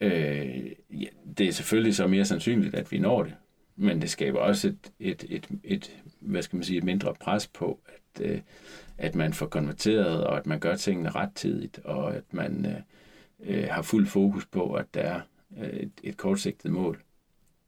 Øh, 0.00 0.66
ja, 0.90 1.06
det 1.38 1.48
er 1.48 1.52
selvfølgelig 1.52 1.94
så 1.94 2.06
mere 2.06 2.24
sandsynligt, 2.24 2.74
at 2.74 2.92
vi 2.92 2.98
når 2.98 3.22
det, 3.22 3.34
men 3.76 4.02
det 4.02 4.10
skaber 4.10 4.38
også 4.38 4.68
et, 4.68 4.92
et, 5.00 5.24
et, 5.28 5.48
et 5.64 6.02
hvad 6.20 6.42
skal 6.42 6.56
man 6.56 6.64
sige, 6.64 6.78
et 6.78 6.84
mindre 6.84 7.14
pres 7.14 7.46
på, 7.46 7.80
at, 7.86 8.24
øh, 8.24 8.40
at 8.98 9.14
man 9.14 9.32
får 9.32 9.46
konverteret, 9.46 10.24
og 10.24 10.36
at 10.36 10.46
man 10.46 10.58
gør 10.58 10.76
tingene 10.76 11.10
rettidigt, 11.10 11.80
og 11.84 12.16
at 12.16 12.24
man 12.30 12.66
øh, 12.66 13.60
øh 13.60 13.68
har 13.70 13.82
fuld 13.82 14.06
fokus 14.06 14.46
på, 14.46 14.72
at 14.74 14.86
der 14.94 15.00
er 15.00 15.20
øh, 15.58 15.68
et, 15.68 15.92
et 16.02 16.16
kortsigtet 16.16 16.70
mål. 16.70 17.00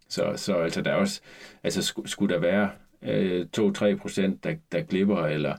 Så, 0.08 0.32
så 0.36 0.54
altså, 0.54 0.82
der 0.82 0.90
er 0.90 0.96
også, 0.96 1.20
altså, 1.62 1.82
skulle, 1.82 2.08
skulle 2.08 2.34
der 2.34 2.40
være 2.40 2.70
øh, 3.02 3.46
2-3 3.58 3.96
procent, 3.96 4.44
der, 4.44 4.54
der 4.72 4.82
glipper, 4.82 5.26
eller 5.26 5.56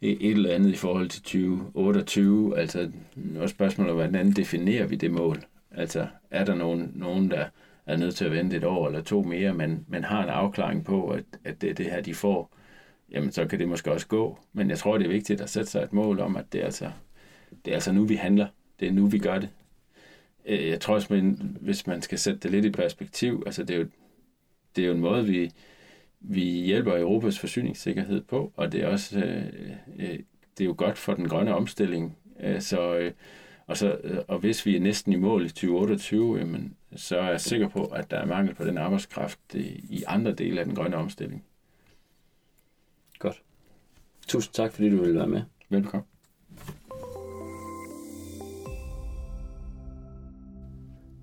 et 0.00 0.30
eller 0.30 0.54
andet 0.54 0.70
i 0.70 0.76
forhold 0.76 1.08
til 1.08 1.22
2028, 1.22 2.58
altså, 2.58 2.90
nu 3.16 3.40
er 3.40 3.46
spørgsmålet, 3.46 3.94
hvordan 3.94 4.32
definerer 4.32 4.86
vi 4.86 4.96
det 4.96 5.10
mål? 5.10 5.44
Altså, 5.70 6.06
er 6.30 6.44
der 6.44 6.54
nogen, 6.54 6.92
nogen 6.94 7.30
der 7.30 7.46
er 7.86 7.96
nødt 7.96 8.14
til 8.14 8.24
at 8.24 8.32
vente 8.32 8.56
et 8.56 8.64
år 8.64 8.86
eller 8.86 9.02
to 9.02 9.22
mere, 9.22 9.54
men, 9.54 9.84
men 9.88 10.04
har 10.04 10.22
en 10.22 10.28
afklaring 10.28 10.84
på, 10.84 11.08
at, 11.08 11.24
at 11.44 11.62
det 11.62 11.70
er 11.70 11.74
det 11.74 11.86
her, 11.86 12.00
de 12.00 12.14
får, 12.14 12.56
jamen 13.10 13.32
så 13.32 13.46
kan 13.46 13.58
det 13.58 13.68
måske 13.68 13.92
også 13.92 14.06
gå. 14.06 14.38
Men 14.52 14.70
jeg 14.70 14.78
tror, 14.78 14.98
det 14.98 15.04
er 15.04 15.10
vigtigt 15.10 15.40
at 15.40 15.50
sætte 15.50 15.70
sig 15.70 15.82
et 15.82 15.92
mål 15.92 16.20
om, 16.20 16.36
at 16.36 16.52
det 16.52 16.60
er 16.60 16.64
altså, 16.64 16.90
det 17.64 17.70
er 17.70 17.74
altså 17.74 17.92
nu, 17.92 18.04
vi 18.04 18.14
handler. 18.14 18.46
Det 18.80 18.88
er 18.88 18.92
nu, 18.92 19.06
vi 19.06 19.18
gør 19.18 19.38
det. 19.38 19.48
Øh, 20.46 20.68
jeg 20.68 20.80
tror 20.80 20.94
også, 20.94 21.14
men 21.14 21.56
hvis 21.60 21.86
man 21.86 22.02
skal 22.02 22.18
sætte 22.18 22.40
det 22.40 22.50
lidt 22.50 22.64
i 22.64 22.70
perspektiv, 22.70 23.42
altså 23.46 23.64
det 23.64 23.76
er 23.76 23.80
jo, 23.80 23.86
det 24.76 24.82
er 24.82 24.86
jo 24.88 24.94
en 24.94 25.00
måde, 25.00 25.26
vi, 25.26 25.50
vi 26.20 26.44
hjælper 26.44 26.98
Europas 26.98 27.38
forsyningssikkerhed 27.38 28.22
på, 28.22 28.52
og 28.56 28.72
det 28.72 28.82
er 28.82 28.86
også 28.86 29.18
øh, 29.18 29.44
øh 29.98 30.18
det 30.58 30.64
er 30.64 30.68
jo 30.68 30.74
godt 30.78 30.98
for 30.98 31.14
den 31.14 31.28
grønne 31.28 31.54
omstilling. 31.54 32.16
Øh, 32.40 32.60
så, 32.60 32.96
øh, 32.96 33.12
og, 33.66 33.76
så, 33.76 33.98
og 34.28 34.38
hvis 34.38 34.66
vi 34.66 34.76
er 34.76 34.80
næsten 34.80 35.12
i 35.12 35.16
mål 35.16 35.44
i 35.44 35.48
2028, 35.48 36.38
jamen, 36.38 36.76
så 36.96 37.18
er 37.18 37.30
jeg 37.30 37.40
sikker 37.40 37.68
på, 37.68 37.84
at 37.84 38.10
der 38.10 38.16
er 38.16 38.26
mangel 38.26 38.54
på 38.54 38.64
den 38.64 38.78
arbejdskraft 38.78 39.54
i 39.54 40.04
andre 40.06 40.32
dele 40.32 40.60
af 40.60 40.66
den 40.66 40.74
grønne 40.74 40.96
omstilling. 40.96 41.44
Godt. 43.18 43.42
Tusind 44.28 44.54
tak, 44.54 44.72
fordi 44.72 44.90
du 44.90 44.96
ville 44.96 45.18
være 45.18 45.26
med. 45.26 45.42
Velkommen. 45.70 46.06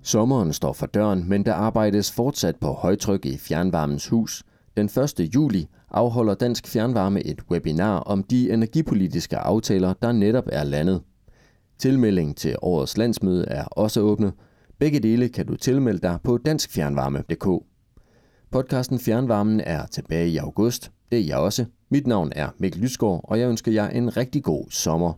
Sommeren 0.02 0.52
står 0.52 0.72
for 0.72 0.86
døren, 0.86 1.28
men 1.28 1.44
der 1.44 1.54
arbejdes 1.54 2.12
fortsat 2.12 2.56
på 2.56 2.72
højtryk 2.72 3.26
i 3.26 3.36
Fjernvarmens 3.38 4.08
hus. 4.08 4.42
Den 4.76 4.86
1. 4.86 5.34
juli 5.34 5.66
afholder 5.90 6.34
Dansk 6.34 6.66
Fjernvarme 6.66 7.22
et 7.22 7.40
webinar 7.50 7.98
om 7.98 8.22
de 8.22 8.50
energipolitiske 8.50 9.38
aftaler, 9.38 9.92
der 9.92 10.12
netop 10.12 10.44
er 10.52 10.64
landet. 10.64 11.02
Tilmelding 11.78 12.36
til 12.36 12.56
årets 12.62 12.96
landsmøde 12.96 13.44
er 13.48 13.64
også 13.64 14.00
åbnet. 14.00 14.32
Begge 14.78 15.00
dele 15.00 15.28
kan 15.28 15.46
du 15.46 15.56
tilmelde 15.56 15.98
dig 15.98 16.18
på 16.24 16.38
danskfjernvarme.dk. 16.38 17.64
Podcasten 18.50 18.98
Fjernvarmen 18.98 19.60
er 19.60 19.86
tilbage 19.86 20.28
i 20.28 20.36
august. 20.36 20.92
Det 21.10 21.18
er 21.18 21.24
jeg 21.24 21.36
også. 21.36 21.66
Mit 21.92 22.06
navn 22.06 22.32
er 22.36 22.48
Mikkel 22.58 22.80
Lysgaard, 22.80 23.20
og 23.24 23.38
jeg 23.38 23.48
ønsker 23.48 23.72
jer 23.72 23.88
en 23.88 24.16
rigtig 24.16 24.42
god 24.42 24.64
sommer. 24.70 25.12